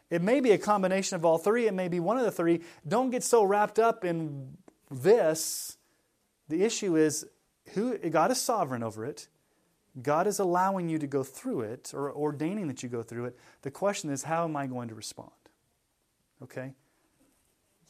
[0.10, 1.68] It may be a combination of all three.
[1.68, 2.62] It may be one of the three.
[2.88, 4.58] Don't get so wrapped up in
[4.91, 5.78] this.
[6.47, 7.26] The issue is
[7.74, 9.28] who God is sovereign over it.
[10.01, 13.39] God is allowing you to go through it or ordaining that you go through it.
[13.64, 15.32] The question is, how am I going to respond?
[16.43, 16.74] Okay?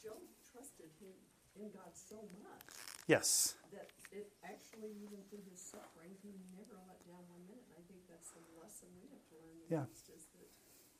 [0.04, 0.22] Job
[0.54, 1.18] trusted him
[1.60, 2.62] in God so much
[3.08, 3.56] Yes.
[3.74, 7.66] that it actually, even through his suffering, he never let down one minute.
[7.74, 9.86] And I think that's the lesson we have to learn Yeah.
[9.92, 10.48] is that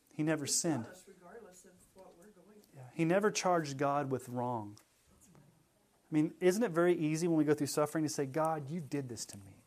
[0.10, 0.86] He never sinned.
[0.86, 2.82] got us regardless of what we're going through.
[2.96, 4.78] He never charged God with wrong.
[6.10, 8.80] I mean, isn't it very easy when we go through suffering to say, God, you
[8.80, 9.64] did this to me.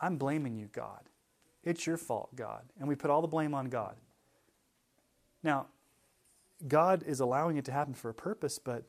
[0.00, 1.08] I'm blaming you, God.
[1.64, 2.64] It's your fault, God.
[2.78, 3.96] And we put all the blame on God.
[5.42, 5.66] Now,
[6.66, 8.84] God is allowing it to happen for a purpose, but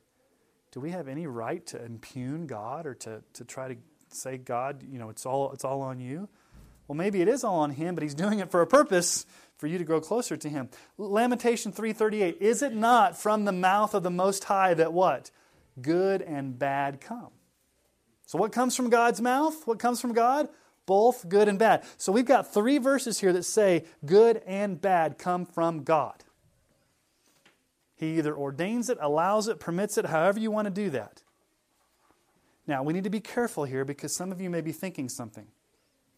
[0.71, 3.75] do we have any right to impugn God or to, to try to
[4.09, 6.27] say, God, you know, it's all, it's all on you?
[6.89, 9.27] Well, maybe it is all on him, but he's doing it for a purpose
[9.57, 10.69] for you to grow closer to him.
[10.97, 15.29] Lamentation 3:38 Is it not from the mouth of the most high that what?
[15.79, 17.29] Good and bad come.
[18.25, 19.67] So what comes from God's mouth?
[19.67, 20.49] What comes from God?
[20.87, 21.85] Both good and bad.
[21.97, 26.23] So we've got three verses here that say good and bad come from God.
[27.95, 31.21] He either ordains it, allows it, permits it, however you want to do that.
[32.65, 35.47] Now, we need to be careful here because some of you may be thinking something.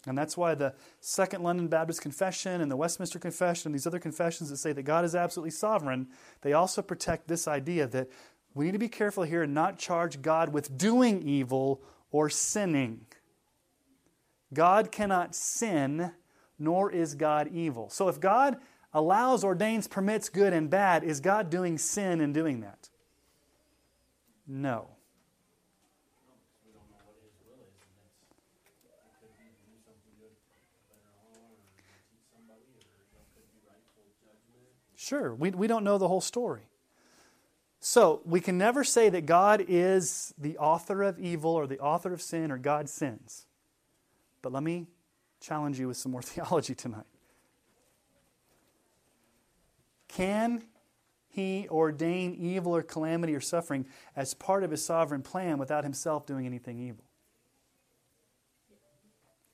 [0.07, 3.99] And that's why the Second London Baptist Confession and the Westminster Confession and these other
[3.99, 6.07] confessions that say that God is absolutely sovereign,
[6.41, 8.09] they also protect this idea that
[8.53, 11.81] We need to be careful here and not charge God with doing evil
[12.11, 13.05] or sinning.
[14.53, 16.11] God cannot sin,
[16.59, 17.89] nor is God evil.
[17.89, 18.57] So if God
[18.93, 22.89] allows, ordains, permits good and bad, is God doing sin in doing that?
[24.45, 24.89] No.
[35.11, 36.69] Sure, we, we don't know the whole story.
[37.81, 42.13] So we can never say that God is the author of evil or the author
[42.13, 43.45] of sin or God sins.
[44.41, 44.87] But let me
[45.41, 47.03] challenge you with some more theology tonight.
[50.07, 50.63] Can
[51.27, 56.25] he ordain evil or calamity or suffering as part of his sovereign plan without himself
[56.25, 57.03] doing anything evil?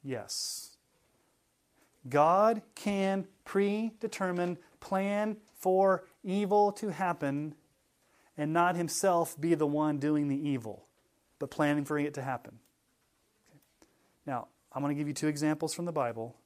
[0.04, 0.78] Yes.
[2.08, 5.38] God can predetermine, plan
[5.68, 7.54] for evil to happen
[8.38, 10.86] and not himself be the one doing the evil,
[11.40, 12.60] but planning for it to happen.
[13.50, 13.60] Okay.
[14.26, 16.38] Now, I'm going to give you two examples from the Bible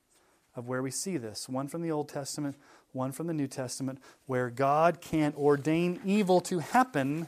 [0.55, 2.55] of where we see this one from the Old Testament,
[2.93, 7.27] one from the New Testament, where God can't ordain evil to happen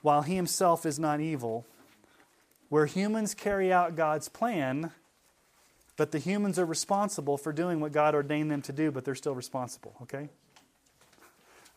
[0.00, 1.66] while he himself is not evil,
[2.70, 4.90] where humans carry out God's plan.
[5.98, 9.14] But the humans are responsible for doing what God ordained them to do, but they're
[9.14, 10.30] still responsible, okay?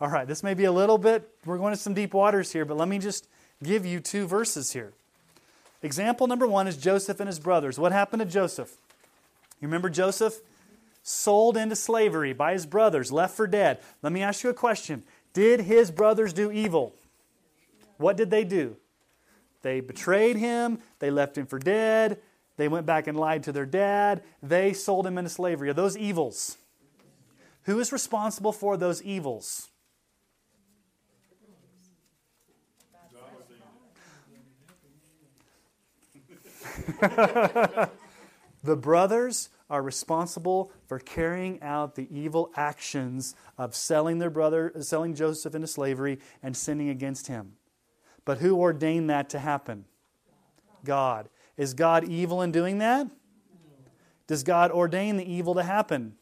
[0.02, 2.64] All right, this may be a little bit, we're going to some deep waters here,
[2.64, 3.28] but let me just
[3.62, 4.94] give you two verses here.
[5.84, 7.78] Example number one is Joseph and his brothers.
[7.78, 8.72] What happened to Joseph?
[9.60, 10.40] You remember Joseph?
[11.04, 13.80] Sold into slavery by his brothers, left for dead.
[14.02, 16.94] Let me ask you a question Did his brothers do evil?
[17.98, 18.78] What did they do?
[19.62, 22.20] They betrayed him, they left him for dead,
[22.56, 25.70] they went back and lied to their dad, they sold him into slavery.
[25.70, 26.58] Are those evils?
[27.64, 29.69] Who is responsible for those evils?
[38.64, 45.14] the brothers are responsible for carrying out the evil actions of selling their brother, selling
[45.14, 47.54] Joseph into slavery and sinning against him.
[48.26, 49.86] But who ordained that to happen?
[50.84, 51.30] God.
[51.58, 53.08] Is God evil in doing that?
[54.28, 56.16] Does God ordain the evil to happen?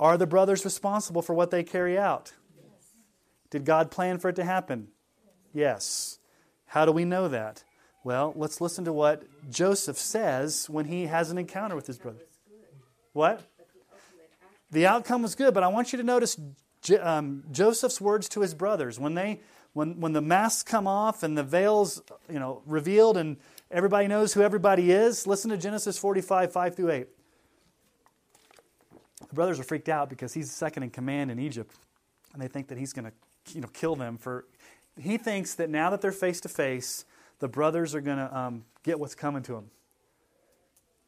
[0.00, 2.32] Are the brothers responsible for what they carry out?
[3.50, 4.88] Did God plan for it to happen?
[5.52, 6.18] Yes.
[6.66, 7.64] How do we know that?
[8.04, 12.20] Well, let's listen to what Joseph says when he has an encounter with his brother.
[13.12, 13.42] What?
[14.70, 16.38] The outcome was good, but I want you to notice
[17.00, 19.40] um, Joseph's words to his brothers when they
[19.72, 23.36] when when the masks come off and the veils you know revealed and
[23.70, 25.26] everybody knows who everybody is.
[25.26, 27.06] Listen to Genesis 45 5 through 8.
[29.28, 31.74] The brothers are freaked out because he's second in command in Egypt,
[32.32, 34.46] and they think that he's going to you know kill them for.
[35.00, 37.04] He thinks that now that they're face to face,
[37.38, 39.70] the brothers are going to um, get what's coming to them.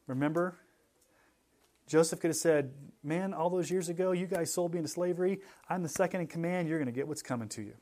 [0.06, 0.56] Remember?
[1.86, 2.72] Joseph could have said,
[3.02, 5.40] Man, all those years ago, you guys sold me into slavery.
[5.68, 6.68] I'm the second in command.
[6.68, 7.74] You're going to get what's coming to you.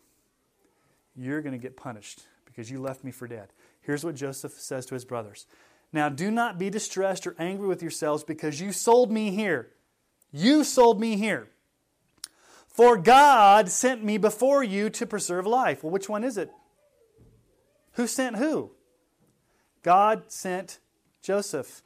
[1.17, 3.49] You're going to get punished because you left me for dead.
[3.81, 5.47] Here's what Joseph says to his brothers
[5.93, 9.71] Now, do not be distressed or angry with yourselves because you sold me here.
[10.31, 11.49] You sold me here.
[12.69, 15.83] For God sent me before you to preserve life.
[15.83, 16.53] Well, which one is it?
[17.99, 18.71] Who sent who?
[19.83, 20.79] God sent
[21.21, 21.83] Joseph,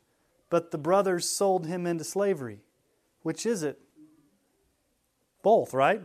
[0.51, 2.59] but the brothers sold him into slavery.
[3.23, 3.81] Which is it?
[5.43, 6.03] Both, right?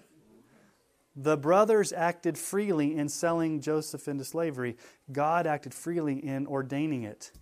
[1.14, 4.78] The brothers acted freely in selling Joseph into slavery.
[5.12, 7.34] God acted freely in ordaining it.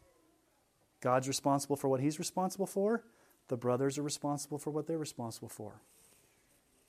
[1.02, 3.04] God's responsible for what he's responsible for.
[3.48, 5.82] The brothers are responsible for what they're responsible for.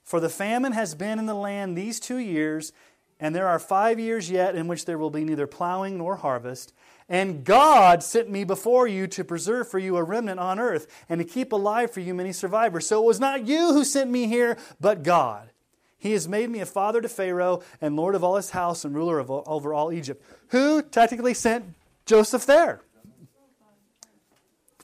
[0.03, 2.71] For the famine has been in the land these two years,
[3.19, 6.73] and there are five years yet in which there will be neither plowing nor harvest.
[7.09, 11.19] And God sent me before you to preserve for you a remnant on earth and
[11.19, 12.85] to keep alive for you many survivors.
[12.85, 15.49] So it was not you who sent me here, but God.
[15.97, 18.93] He has made me a father to Pharaoh and lord of all his house and
[18.93, 20.23] ruler of, over all Egypt.
[20.49, 21.73] Who technically sent
[22.05, 22.81] Joseph there?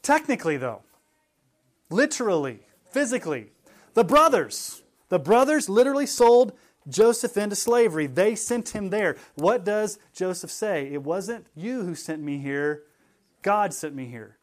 [0.01, 0.81] Technically, though.
[1.89, 3.51] Literally, physically.
[3.93, 4.81] The brothers.
[5.09, 6.53] The brothers literally sold
[6.87, 8.07] Joseph into slavery.
[8.07, 9.17] They sent him there.
[9.35, 10.89] What does Joseph say?
[10.91, 12.83] It wasn't you who sent me here,
[13.41, 14.37] God sent me here.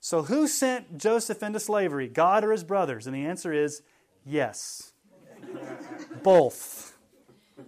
[0.00, 3.06] So, who sent Joseph into slavery, God or his brothers?
[3.06, 3.80] And the answer is
[4.24, 4.92] yes.
[6.22, 6.98] Both.
[7.56, 7.66] But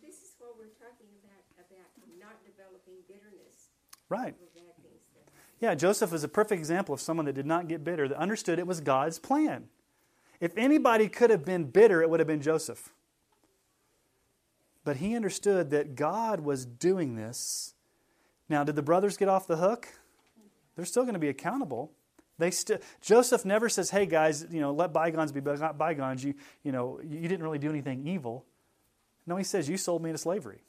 [0.00, 1.88] this is what we're talking about, about
[2.20, 3.70] not developing bitterness.
[4.08, 4.34] Right.
[4.34, 7.66] over bad things that- Yeah, Joseph is a perfect example of someone that did not
[7.66, 9.68] get bitter, that understood it was God's plan.
[10.40, 12.93] If anybody could have been bitter, it would have been Joseph.
[14.84, 17.74] But he understood that God was doing this.
[18.48, 19.88] Now, did the brothers get off the hook?
[20.76, 21.92] They're still going to be accountable.
[22.38, 26.24] They still Joseph never says, "Hey guys, you know, let bygones be bygones.
[26.24, 28.44] You, you know, you didn't really do anything evil."
[29.26, 30.62] No, he says, "You sold me into slavery."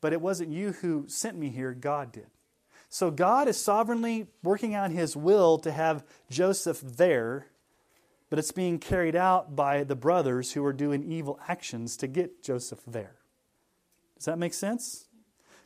[0.00, 2.26] But it wasn't you who sent me here, God did.
[2.88, 7.46] So God is sovereignly working out his will to have Joseph there,
[8.30, 12.42] but it's being carried out by the brothers who are doing evil actions to get
[12.42, 13.16] Joseph there.
[14.16, 15.06] Does that make sense?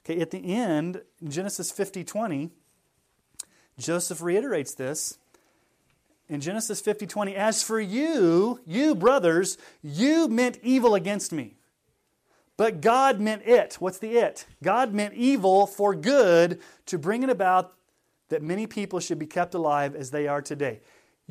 [0.05, 2.51] Okay, at the end, Genesis 50 20,
[3.79, 5.19] Joseph reiterates this.
[6.29, 11.57] In Genesis 50 20, as for you, you brothers, you meant evil against me.
[12.57, 13.75] But God meant it.
[13.81, 14.47] What's the it?
[14.63, 17.75] God meant evil for good to bring it about
[18.29, 20.81] that many people should be kept alive as they are today.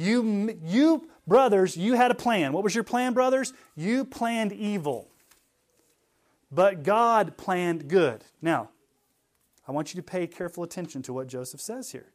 [0.02, 2.54] You, you brothers, you had a plan.
[2.54, 3.54] What was your plan, brothers?
[3.76, 5.10] You planned evil.
[6.52, 8.26] But God planned good.
[8.42, 8.70] Now,
[9.68, 12.12] I want you to pay careful attention to what Joseph says here.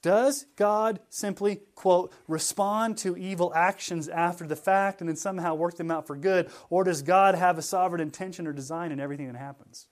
[0.00, 5.76] Does God simply, quote, respond to evil actions after the fact and then somehow work
[5.76, 6.50] them out for good?
[6.70, 9.86] Or does God have a sovereign intention or design in everything that happens?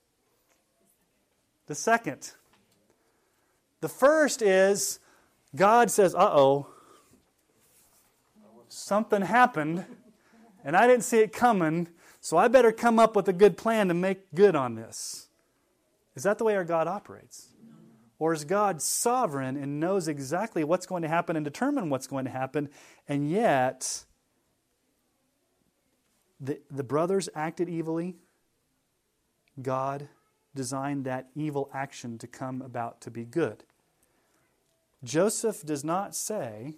[1.67, 2.31] The second.
[3.81, 4.99] The first is
[5.55, 6.67] God says, uh oh,
[8.75, 9.85] something happened
[10.63, 11.87] and I didn't see it coming,
[12.19, 15.27] so I better come up with a good plan to make good on this.
[16.15, 17.49] Is that the way our God operates?
[18.17, 22.25] Or is God sovereign and knows exactly what's going to happen and determine what's going
[22.25, 22.69] to happen,
[23.07, 24.05] and yet
[26.39, 28.15] the, the brothers acted evilly?
[29.61, 30.07] God
[30.55, 33.65] designed that evil action to come about to be good.
[35.03, 36.75] Joseph does not say,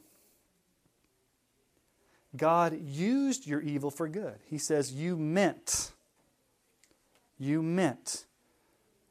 [2.38, 4.40] God used your evil for good.
[4.46, 5.92] He says, You meant.
[7.38, 8.26] You meant.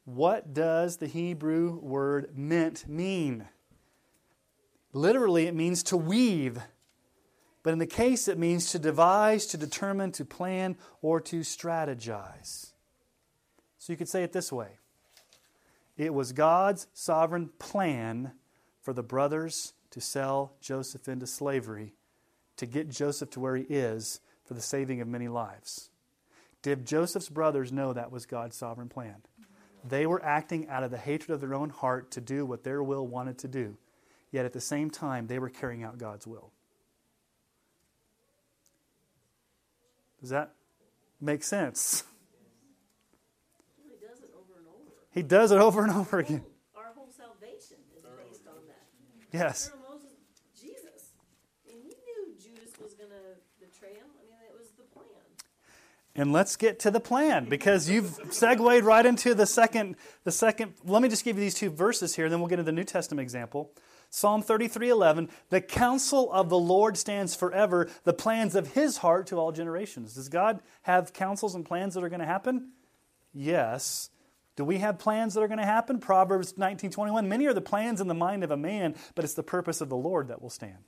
[0.05, 3.47] What does the Hebrew word meant mean?
[4.93, 6.59] Literally, it means to weave.
[7.63, 12.73] But in the case, it means to devise, to determine, to plan, or to strategize.
[13.79, 14.79] So you could say it this way
[15.97, 18.33] It was God's sovereign plan
[18.81, 21.95] for the brothers to sell Joseph into slavery,
[22.57, 25.91] to get Joseph to where he is for the saving of many lives.
[26.63, 29.17] Did Joseph's brothers know that was God's sovereign plan?
[29.89, 32.83] They were acting out of the hatred of their own heart to do what their
[32.83, 33.77] will wanted to do.
[34.33, 36.51] Yet at the same time, they were carrying out God's will.
[40.21, 40.55] Does that
[41.21, 42.03] make sense?
[43.85, 44.93] He does it over and over.
[45.13, 46.45] He does it over and over again.
[46.77, 48.89] Our whole salvation is based on that.
[49.33, 49.69] Yes.
[49.69, 50.17] Pharaoh Moses,
[50.59, 51.15] Jesus.
[51.65, 54.11] I mean, he knew Judas was going to betray him.
[54.19, 55.07] I mean, it was the plan.
[56.19, 60.73] And let's get to the plan because you've segued right into the second the second
[60.83, 62.85] let me just give you these two verses here then we'll get into the New
[62.85, 63.71] Testament example.
[64.09, 69.37] Psalm 33:11 The counsel of the Lord stands forever the plans of his heart to
[69.37, 70.15] all generations.
[70.15, 72.73] Does God have counsels and plans that are going to happen?
[73.35, 74.09] Yes.
[74.57, 75.99] Do we have plans that are going to happen?
[75.99, 79.43] Proverbs 19:21 Many are the plans in the mind of a man but it's the
[79.43, 80.85] purpose of the Lord that will stand.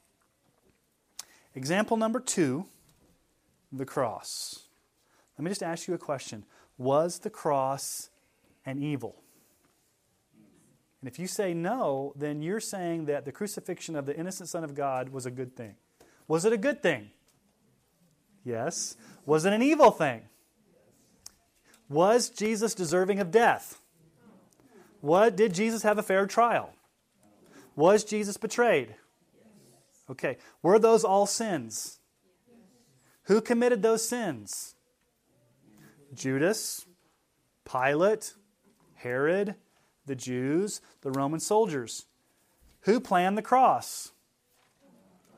[1.55, 2.65] Example number 2
[3.71, 4.68] the cross.
[5.39, 6.45] Let me just ask you a question.
[6.77, 8.11] Was the cross
[8.67, 9.23] an evil?
[11.01, 14.65] And if you say no, then you're saying that the crucifixion of the innocent Son
[14.65, 15.77] of God was a good thing.
[16.27, 17.11] Was it a good thing?
[18.45, 18.97] Yes.
[19.27, 20.23] Was it an evil thing?
[21.89, 23.81] Was Jesus deserving of death?
[25.01, 26.75] What did Jesus have a fair trial?
[27.77, 28.97] Was Jesus betrayed?
[30.11, 30.39] Okay.
[30.63, 32.01] Were those all sins?
[33.25, 34.75] Who committed those sins?
[36.15, 36.87] Judas,
[37.65, 38.35] Pilate,
[38.95, 39.55] Herod,
[40.07, 42.07] the Jews, the Roman soldiers.
[42.83, 44.13] Who planned the cross?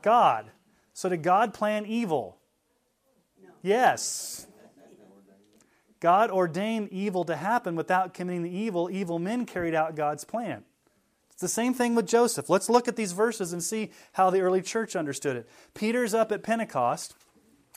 [0.02, 0.50] God.
[0.92, 2.38] So did God plan evil?
[3.62, 4.46] Yes.
[5.98, 8.90] God ordained evil to happen without committing the evil.
[8.90, 10.64] Evil men carried out God's plan.
[11.32, 12.48] It's the same thing with Joseph.
[12.48, 15.48] Let's look at these verses and see how the early church understood it.
[15.74, 17.14] Peter's up at Pentecost.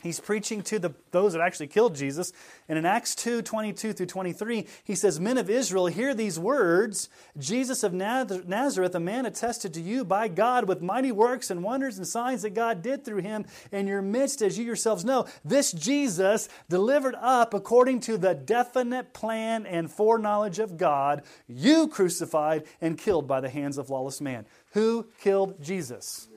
[0.04, 2.30] He's preaching to the, those that actually killed Jesus.
[2.68, 7.08] And in Acts 2 22 through 23, he says, Men of Israel, hear these words
[7.38, 11.96] Jesus of Nazareth, a man attested to you by God with mighty works and wonders
[11.96, 15.24] and signs that God did through him in your midst, as you yourselves know.
[15.42, 22.64] This Jesus, delivered up according to the definite plan and foreknowledge of God, you crucified
[22.82, 24.44] and killed by the hands of lawless man.
[24.72, 26.28] Who killed Jesus?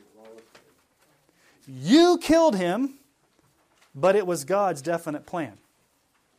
[1.68, 3.00] You killed him
[3.98, 5.58] but it was God's definite plan.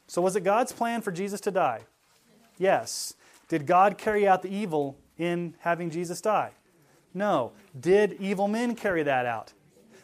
[0.07, 1.83] So, was it God's plan for Jesus to die?
[2.57, 3.15] Yes.
[3.49, 6.53] Did God carry out the evil in having Jesus die?
[7.13, 7.53] No.
[7.79, 9.53] Did evil men carry that out?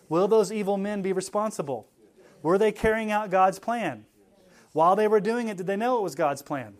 [0.08, 1.86] Will those evil men be responsible?
[2.42, 4.04] Were they carrying out God's plan?
[4.72, 6.74] While they were doing it, did they know it was God's plan?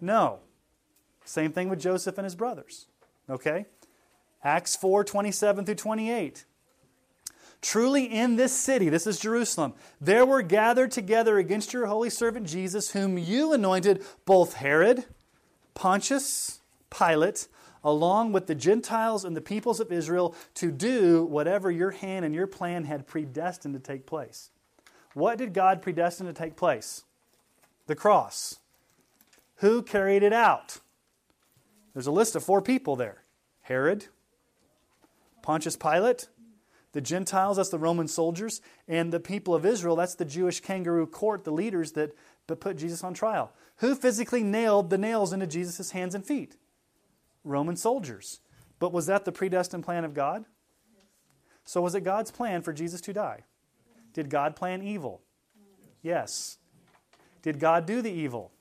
[0.00, 0.40] No.
[1.24, 2.86] Same thing with Joseph and his brothers.
[3.30, 3.66] Okay?
[4.42, 6.44] Acts 4 27 through 28.
[7.62, 12.46] Truly in this city, this is Jerusalem, there were gathered together against your holy servant
[12.46, 15.06] Jesus, whom you anointed, both Herod,
[15.74, 16.60] Pontius,
[16.90, 17.48] Pilate,
[17.82, 22.34] along with the Gentiles and the peoples of Israel, to do whatever your hand and
[22.34, 24.50] your plan had predestined to take place.
[25.14, 27.04] What did God predestine to take place?
[27.86, 28.58] The cross.
[29.56, 30.78] Who carried it out?
[31.94, 33.22] There's a list of four people there
[33.62, 34.06] Herod,
[35.42, 36.28] Pontius Pilate,
[36.96, 41.06] the Gentiles, that's the Roman soldiers, and the people of Israel, that's the Jewish kangaroo
[41.06, 42.16] court, the leaders that
[42.58, 43.52] put Jesus on trial.
[43.80, 46.56] Who physically nailed the nails into Jesus' hands and feet?
[47.44, 48.40] Roman soldiers.
[48.78, 50.46] But was that the predestined plan of God?
[51.66, 53.40] So was it God's plan for Jesus to die?
[54.14, 55.20] Did God plan evil?
[56.00, 56.56] Yes.
[57.42, 58.52] Did God do the evil?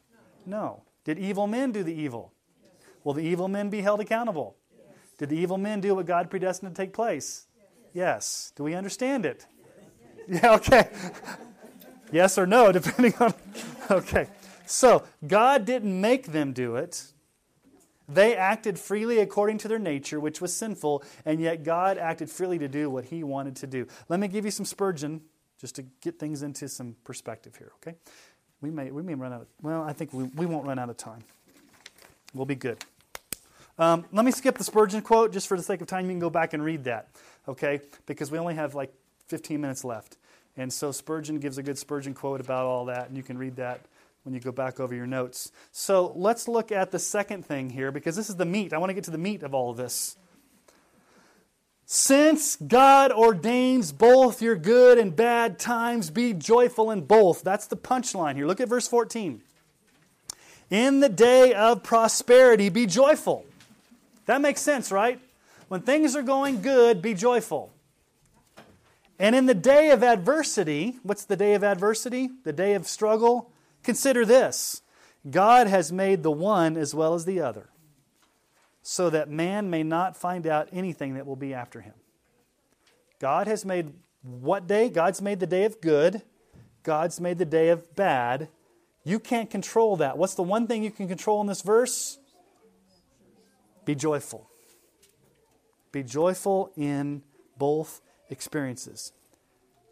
[0.45, 0.83] No.
[1.05, 2.33] Did evil men do the evil?
[3.05, 4.57] Will the evil men be held accountable?
[5.17, 7.47] Did the evil men do what God predestined to take place?
[7.95, 8.51] Yes.
[8.55, 9.47] Do we understand it?
[10.27, 10.89] Yeah, okay.
[12.11, 13.33] yes or no, depending on.
[13.91, 14.27] Okay.
[14.65, 17.03] So, God didn't make them do it.
[18.09, 22.57] They acted freely according to their nature, which was sinful, and yet God acted freely
[22.57, 23.85] to do what He wanted to do.
[24.09, 25.21] Let me give you some Spurgeon
[25.61, 27.95] just to get things into some perspective here, okay?
[28.61, 30.89] We may, we may run out of, well, I think we, we won't run out
[30.89, 31.23] of time.
[32.33, 32.83] We'll be good.
[33.77, 36.05] Um, let me skip the Spurgeon quote just for the sake of time.
[36.05, 37.09] You can go back and read that,
[37.47, 37.81] okay?
[38.05, 38.93] Because we only have like
[39.27, 40.17] 15 minutes left.
[40.57, 43.57] And so Spurgeon gives a good Spurgeon quote about all that, and you can read
[43.57, 43.81] that
[44.23, 45.51] when you go back over your notes.
[45.71, 48.73] So let's look at the second thing here because this is the meat.
[48.73, 50.17] I want to get to the meat of all of this.
[51.85, 57.43] Since God ordains both your good and bad times, be joyful in both.
[57.43, 58.47] That's the punchline here.
[58.47, 59.41] Look at verse 14.
[60.71, 63.45] In the day of prosperity, be joyful.
[64.25, 65.19] That makes sense, right?
[65.75, 67.73] When things are going good, be joyful.
[69.19, 72.29] And in the day of adversity, what's the day of adversity?
[72.45, 73.51] The day of struggle?
[73.83, 74.83] Consider this
[75.29, 77.67] God has made the one as well as the other,
[78.83, 81.95] so that man may not find out anything that will be after him.
[83.19, 83.91] God has made
[84.23, 84.87] what day?
[84.87, 86.21] God's made the day of good,
[86.83, 88.47] God's made the day of bad.
[89.03, 90.17] You can't control that.
[90.17, 92.17] What's the one thing you can control in this verse?
[93.83, 94.49] Be joyful.
[95.95, 97.23] Be joyful in
[97.57, 99.13] both experiences.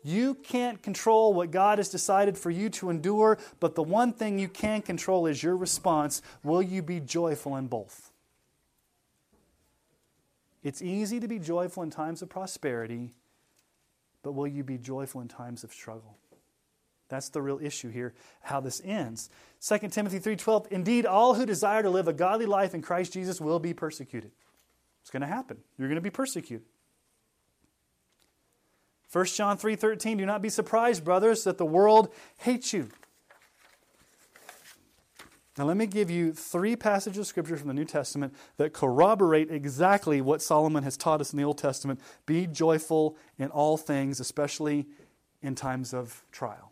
[0.03, 4.37] You can't control what God has decided for you to endure, but the one thing
[4.37, 6.21] you can control is your response.
[6.43, 8.11] Will you be joyful in both?
[10.61, 13.13] It's easy to be joyful in times of prosperity,
[14.23, 16.17] but will you be joyful in times of struggle?
[17.07, 19.29] That's the real issue here, how this ends.
[19.61, 23.39] 2 Timothy 3:12 Indeed all who desire to live a godly life in Christ Jesus
[23.39, 24.33] will be persecuted.
[25.03, 25.57] It's going to happen.
[25.77, 26.65] You're going to be persecuted.
[29.11, 32.89] 1 John 3:13 Do not be surprised, brothers, that the world hates you.
[35.55, 39.51] Now let me give you three passages of scripture from the New Testament that corroborate
[39.51, 41.99] exactly what Solomon has taught us in the Old Testament.
[42.25, 44.87] Be joyful in all things, especially
[45.43, 46.71] in times of trial.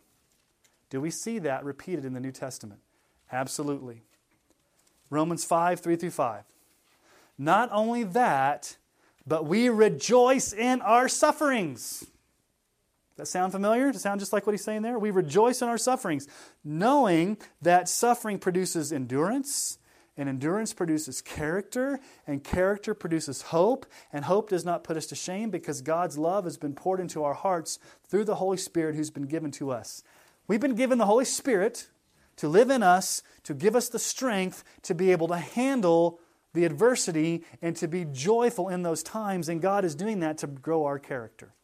[0.90, 2.80] Do we see that repeated in the New Testament?
[3.30, 4.02] Absolutely.
[5.10, 6.42] Romans 5, 3 through 5.
[7.38, 8.76] Not only that,
[9.26, 12.06] but we rejoice in our sufferings.
[13.16, 13.88] That sound familiar?
[13.88, 14.98] Does it sound just like what he's saying there?
[14.98, 16.26] We rejoice in our sufferings,
[16.64, 19.78] knowing that suffering produces endurance,
[20.16, 25.14] and endurance produces character, and character produces hope, and hope does not put us to
[25.14, 29.10] shame because God's love has been poured into our hearts through the Holy Spirit who's
[29.10, 30.02] been given to us.
[30.48, 31.88] We've been given the Holy Spirit
[32.36, 36.18] to live in us, to give us the strength to be able to handle
[36.54, 39.48] the adversity and to be joyful in those times.
[39.48, 41.54] And God is doing that to grow our character.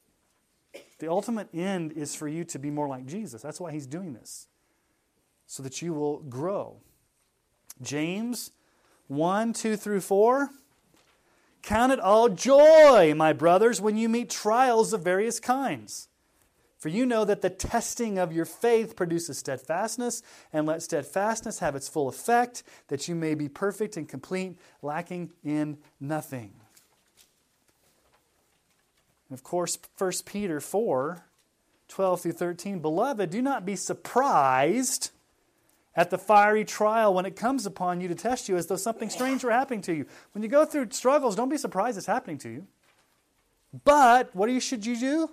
[0.99, 3.43] The ultimate end is for you to be more like Jesus.
[3.43, 4.49] That's why He's doing this,
[5.47, 6.81] so that you will grow.
[7.81, 8.51] James
[9.07, 10.51] 1 2 through 4.
[11.63, 16.09] Count it all joy, my brothers, when you meet trials of various kinds
[16.79, 20.23] for you know that the testing of your faith produces steadfastness,
[20.53, 25.33] and let steadfastness have its full effect, that you may be perfect and complete, lacking
[25.45, 26.53] in nothing.
[29.29, 31.25] And of course, 1 Peter 4
[31.89, 32.81] 12 through 13.
[32.81, 35.11] Beloved, do not be surprised
[35.97, 39.11] at the fiery trial when it comes upon you to test you as though something
[39.11, 40.07] strange were happening to you.
[40.33, 42.67] When you go through struggles, don't be surprised it's happening to you.
[43.85, 45.31] But what should you do?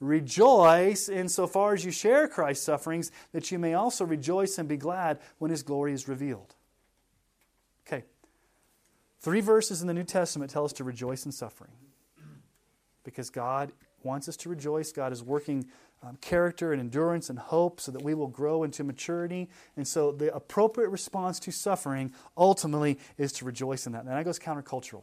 [0.00, 5.18] Rejoice insofar as you share Christ's sufferings, that you may also rejoice and be glad
[5.38, 6.54] when his glory is revealed.
[7.86, 8.04] Okay.
[9.20, 11.72] Three verses in the New Testament tell us to rejoice in suffering.
[13.02, 13.72] Because God
[14.02, 14.92] wants us to rejoice.
[14.92, 15.66] God is working
[16.02, 19.48] um, character and endurance and hope so that we will grow into maturity.
[19.76, 24.04] And so the appropriate response to suffering ultimately is to rejoice in that.
[24.04, 25.02] And that goes countercultural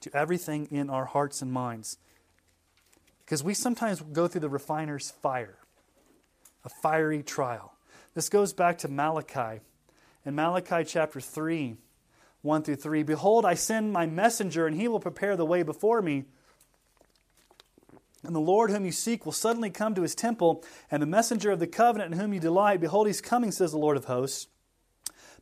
[0.00, 1.98] to everything in our hearts and minds.
[3.24, 5.58] Because we sometimes go through the refiner's fire,
[6.64, 7.74] a fiery trial.
[8.14, 9.60] This goes back to Malachi.
[10.24, 11.76] In Malachi chapter 3,
[12.42, 16.02] 1 through 3, Behold, I send my messenger, and he will prepare the way before
[16.02, 16.24] me.
[18.24, 21.50] And the Lord whom you seek will suddenly come to his temple, and the messenger
[21.50, 24.46] of the covenant in whom you delight, behold, he's coming, says the Lord of hosts.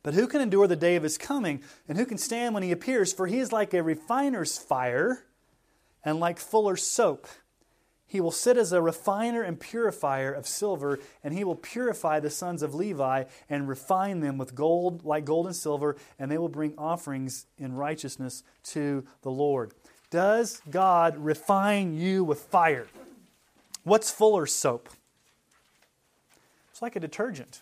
[0.03, 2.71] But who can endure the day of his coming, and who can stand when he
[2.71, 3.13] appears?
[3.13, 5.25] For he is like a refiner's fire,
[6.03, 7.27] and like fuller's soap.
[8.11, 12.29] He will sit as a refiner and purifier of silver, and he will purify the
[12.29, 16.49] sons of Levi and refine them with gold, like gold and silver, and they will
[16.49, 19.71] bring offerings in righteousness to the Lord.
[20.09, 22.87] Does God refine you with fire?
[23.85, 24.89] What's Fuller's soap?
[26.69, 27.61] It's like a detergent.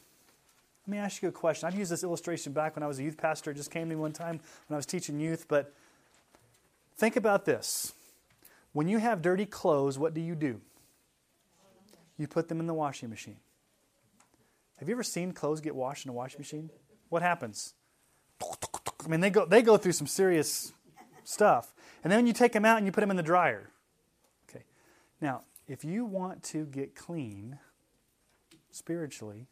[0.87, 1.67] Let me ask you a question.
[1.67, 3.51] I've used this illustration back when I was a youth pastor.
[3.51, 5.71] It just came to me one time when I was teaching youth, but
[6.97, 7.93] think about this.
[8.73, 10.61] When you have dirty clothes, what do you do?
[12.17, 13.37] You put them in the washing machine.
[14.77, 16.69] Have you ever seen clothes get washed in a washing machine?
[17.09, 17.73] What happens?
[18.41, 20.73] I mean, they go, they go through some serious
[21.23, 21.73] stuff.
[22.03, 23.69] And then you take them out and you put them in the dryer.
[24.49, 24.63] Okay.
[25.19, 27.59] Now, if you want to get clean
[28.71, 29.47] spiritually,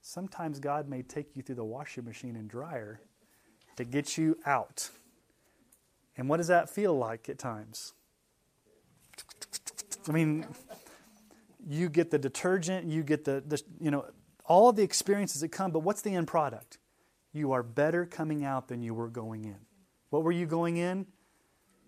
[0.00, 3.00] sometimes God may take you through the washing machine and dryer
[3.76, 4.90] to get you out.
[6.16, 7.92] And what does that feel like at times?
[10.08, 10.46] I mean,
[11.66, 14.06] you get the detergent, you get the, the you know,
[14.46, 16.78] all the experiences that come, but what's the end product?
[17.32, 19.56] You are better coming out than you were going in.
[20.10, 21.06] What were you going in?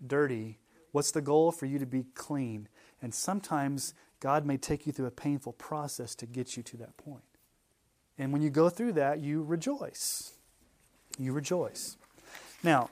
[0.05, 0.59] Dirty.
[0.91, 1.51] What's the goal?
[1.51, 2.67] For you to be clean.
[3.01, 6.97] And sometimes God may take you through a painful process to get you to that
[6.97, 7.23] point.
[8.17, 10.33] And when you go through that, you rejoice.
[11.19, 11.97] You rejoice.
[12.63, 12.89] Now,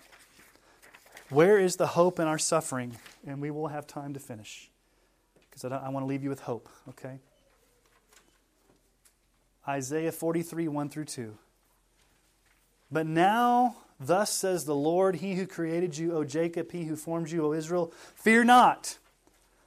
[1.29, 2.97] where is the hope in our suffering?
[3.25, 4.69] And we will have time to finish
[5.55, 7.19] because I, I want to leave you with hope, okay?
[9.67, 11.37] Isaiah 43, 1 through 2.
[12.91, 17.31] But now, thus says the Lord, He who created you, O Jacob, He who formed
[17.31, 18.99] you, O Israel, fear not.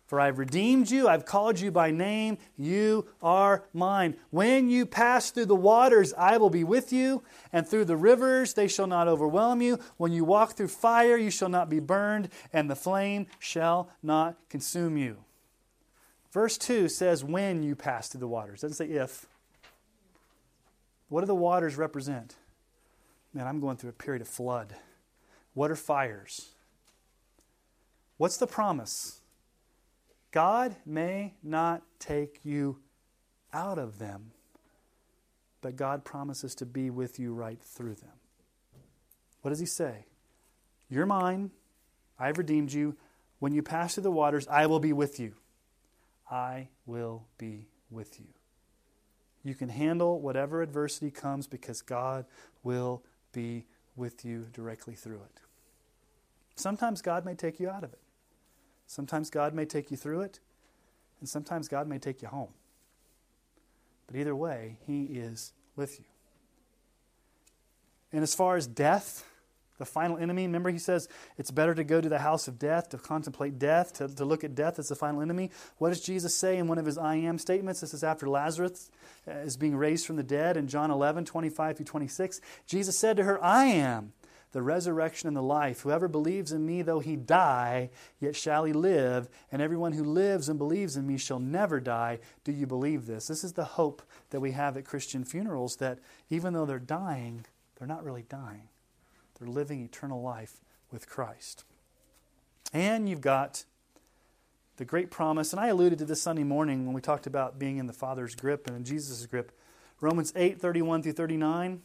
[0.06, 4.16] For I have redeemed you, I've called you by name, you are mine.
[4.30, 8.54] When you pass through the waters, I will be with you, and through the rivers,
[8.54, 9.78] they shall not overwhelm you.
[9.98, 14.36] When you walk through fire, you shall not be burned, and the flame shall not
[14.48, 15.18] consume you.
[16.32, 18.62] Verse 2 says, When you pass through the waters.
[18.62, 19.26] It doesn't say if.
[21.08, 22.36] What do the waters represent?
[23.32, 24.74] Man, I'm going through a period of flood.
[25.54, 26.50] What are fires?
[28.18, 29.20] What's the promise?
[30.30, 32.78] God may not take you
[33.52, 34.32] out of them,
[35.62, 38.12] but God promises to be with you right through them.
[39.40, 40.04] What does He say?
[40.90, 41.50] You're mine.
[42.18, 42.96] I've redeemed you.
[43.38, 45.34] When you pass through the waters, I will be with you.
[46.30, 48.26] I will be with you.
[49.42, 52.26] You can handle whatever adversity comes because God
[52.62, 53.02] will
[53.32, 55.40] be with you directly through it.
[56.54, 58.00] Sometimes God may take you out of it.
[58.86, 60.40] Sometimes God may take you through it,
[61.20, 62.52] and sometimes God may take you home.
[64.06, 66.06] But either way, He is with you.
[68.12, 69.24] And as far as death,
[69.78, 72.90] the final enemy, remember he says it's better to go to the house of death,
[72.90, 75.50] to contemplate death, to, to look at death as the final enemy.
[75.78, 77.80] What does Jesus say in one of his I am statements?
[77.80, 78.90] This is after Lazarus
[79.26, 82.40] uh, is being raised from the dead in John 11, 25 through 26.
[82.66, 84.12] Jesus said to her, I am
[84.52, 85.80] the resurrection and the life.
[85.82, 89.28] Whoever believes in me, though he die, yet shall he live.
[89.52, 92.20] And everyone who lives and believes in me shall never die.
[92.44, 93.26] Do you believe this?
[93.26, 95.98] This is the hope that we have at Christian funerals that
[96.30, 97.44] even though they're dying,
[97.78, 98.68] they're not really dying.
[99.38, 100.60] They're living eternal life
[100.90, 101.64] with Christ.
[102.72, 103.64] And you've got
[104.76, 107.78] the great promise, and I alluded to this Sunday morning when we talked about being
[107.78, 109.52] in the Father's grip and in Jesus' grip.
[110.00, 111.82] Romans 8 31 through 39.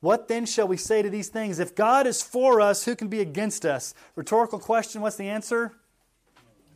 [0.00, 1.58] What then shall we say to these things?
[1.58, 3.94] If God is for us, who can be against us?
[4.16, 5.74] Rhetorical question, what's the answer?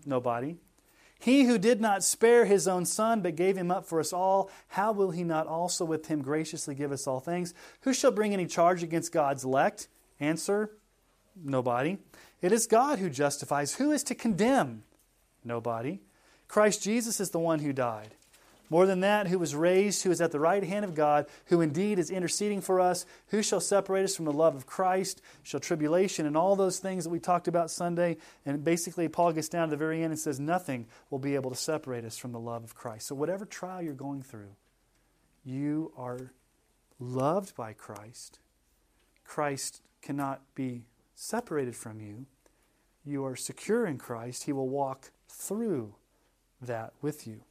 [0.05, 0.57] Nobody.
[1.19, 4.51] He who did not spare his own son, but gave him up for us all,
[4.69, 7.55] how will he not also with him graciously give us all things?
[7.83, 9.89] Who shall bring any charge against God's elect?
[10.21, 10.71] Answer
[11.43, 11.99] Nobody.
[12.41, 13.75] It is God who justifies.
[13.75, 14.85] Who is to condemn?
[15.43, 16.01] Nobody.
[16.47, 18.15] Christ Jesus is the one who died.
[18.75, 21.61] More than that, who was raised, who is at the right hand of God, who
[21.61, 23.07] indeed is interceding for us.
[23.29, 25.23] Who shall separate us from the love of Christ?
[25.45, 28.17] Shall tribulation and all those things that we talked about Sunday?
[28.45, 31.51] And basically, Paul gets down to the very end and says, Nothing will be able
[31.51, 33.07] to separate us from the love of Christ.
[33.07, 34.57] So, whatever trial you're going through,
[35.45, 36.33] you are
[36.99, 38.41] loved by Christ.
[39.23, 42.27] Christ cannot be separated from you.
[43.05, 44.47] You are secure in Christ.
[44.47, 45.95] He will walk through
[46.61, 47.43] that with you.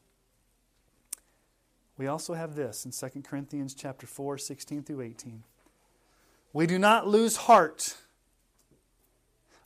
[1.98, 5.44] We also have this in 2 Corinthians chapter 4, 16 through 18.
[6.52, 7.98] We do not lose heart.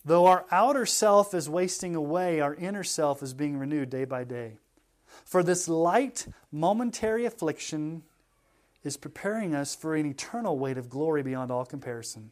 [0.04, 4.24] Though our outer self is wasting away, our inner self is being renewed day by
[4.24, 4.54] day.
[5.26, 8.04] For this light, momentary affliction
[8.84, 12.32] is preparing us for an eternal weight of glory beyond all comparison.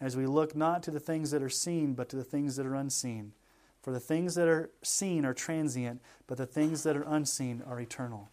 [0.00, 2.66] As we look not to the things that are seen, but to the things that
[2.66, 3.32] are unseen.
[3.80, 7.80] For the things that are seen are transient, but the things that are unseen are
[7.80, 8.31] eternal.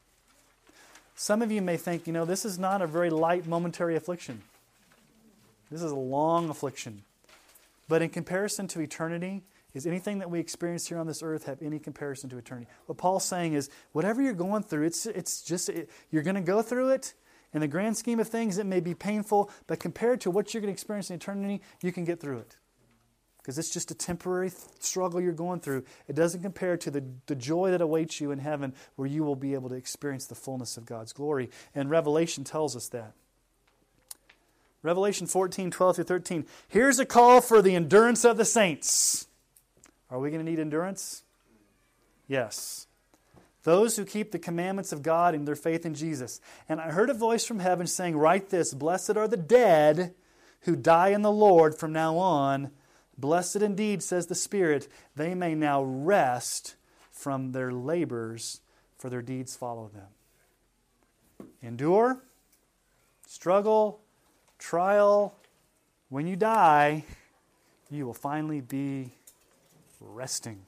[1.20, 4.42] Some of you may think, you know, this is not a very light momentary affliction.
[5.70, 7.04] This is a long affliction.
[7.90, 9.42] But in comparison to eternity,
[9.74, 12.68] is anything that we experience here on this earth have any comparison to eternity?
[12.86, 16.42] What Paul's saying is, whatever you're going through, it's, it's just, it, you're going to
[16.42, 17.14] go through it.
[17.54, 20.62] In the grand scheme of things, it may be painful, but compared to what you're
[20.62, 22.56] going to experience in eternity, you can get through it
[23.40, 25.84] because it's just a temporary struggle you're going through.
[26.08, 29.36] It doesn't compare to the, the joy that awaits you in heaven where you will
[29.36, 31.50] be able to experience the fullness of God's glory.
[31.74, 33.14] And Revelation tells us that.
[34.82, 36.46] Revelation 14, 12 through 13.
[36.68, 39.28] Here's a call for the endurance of the saints.
[40.10, 41.24] Are we going to need endurance?
[42.28, 42.88] Yes.
[43.64, 46.40] Those who keep the commandments of God and their faith in Jesus.
[46.70, 50.14] And I heard a voice from heaven saying, Write this Blessed are the dead
[50.62, 52.72] who die in the Lord from now on.
[53.20, 56.76] Blessed indeed, says the Spirit, they may now rest
[57.12, 58.62] from their labors,
[58.98, 61.50] for their deeds follow them.
[61.62, 62.24] Endure,
[63.28, 64.00] struggle,
[64.58, 65.36] trial.
[66.08, 67.04] When you die,
[67.92, 69.12] you will finally be
[70.00, 70.62] resting.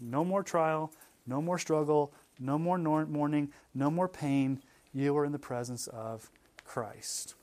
[0.00, 0.92] No more trial,
[1.26, 4.62] no more struggle, no more mourning, no more pain.
[4.92, 6.28] You are in the presence of
[6.64, 7.34] Christ.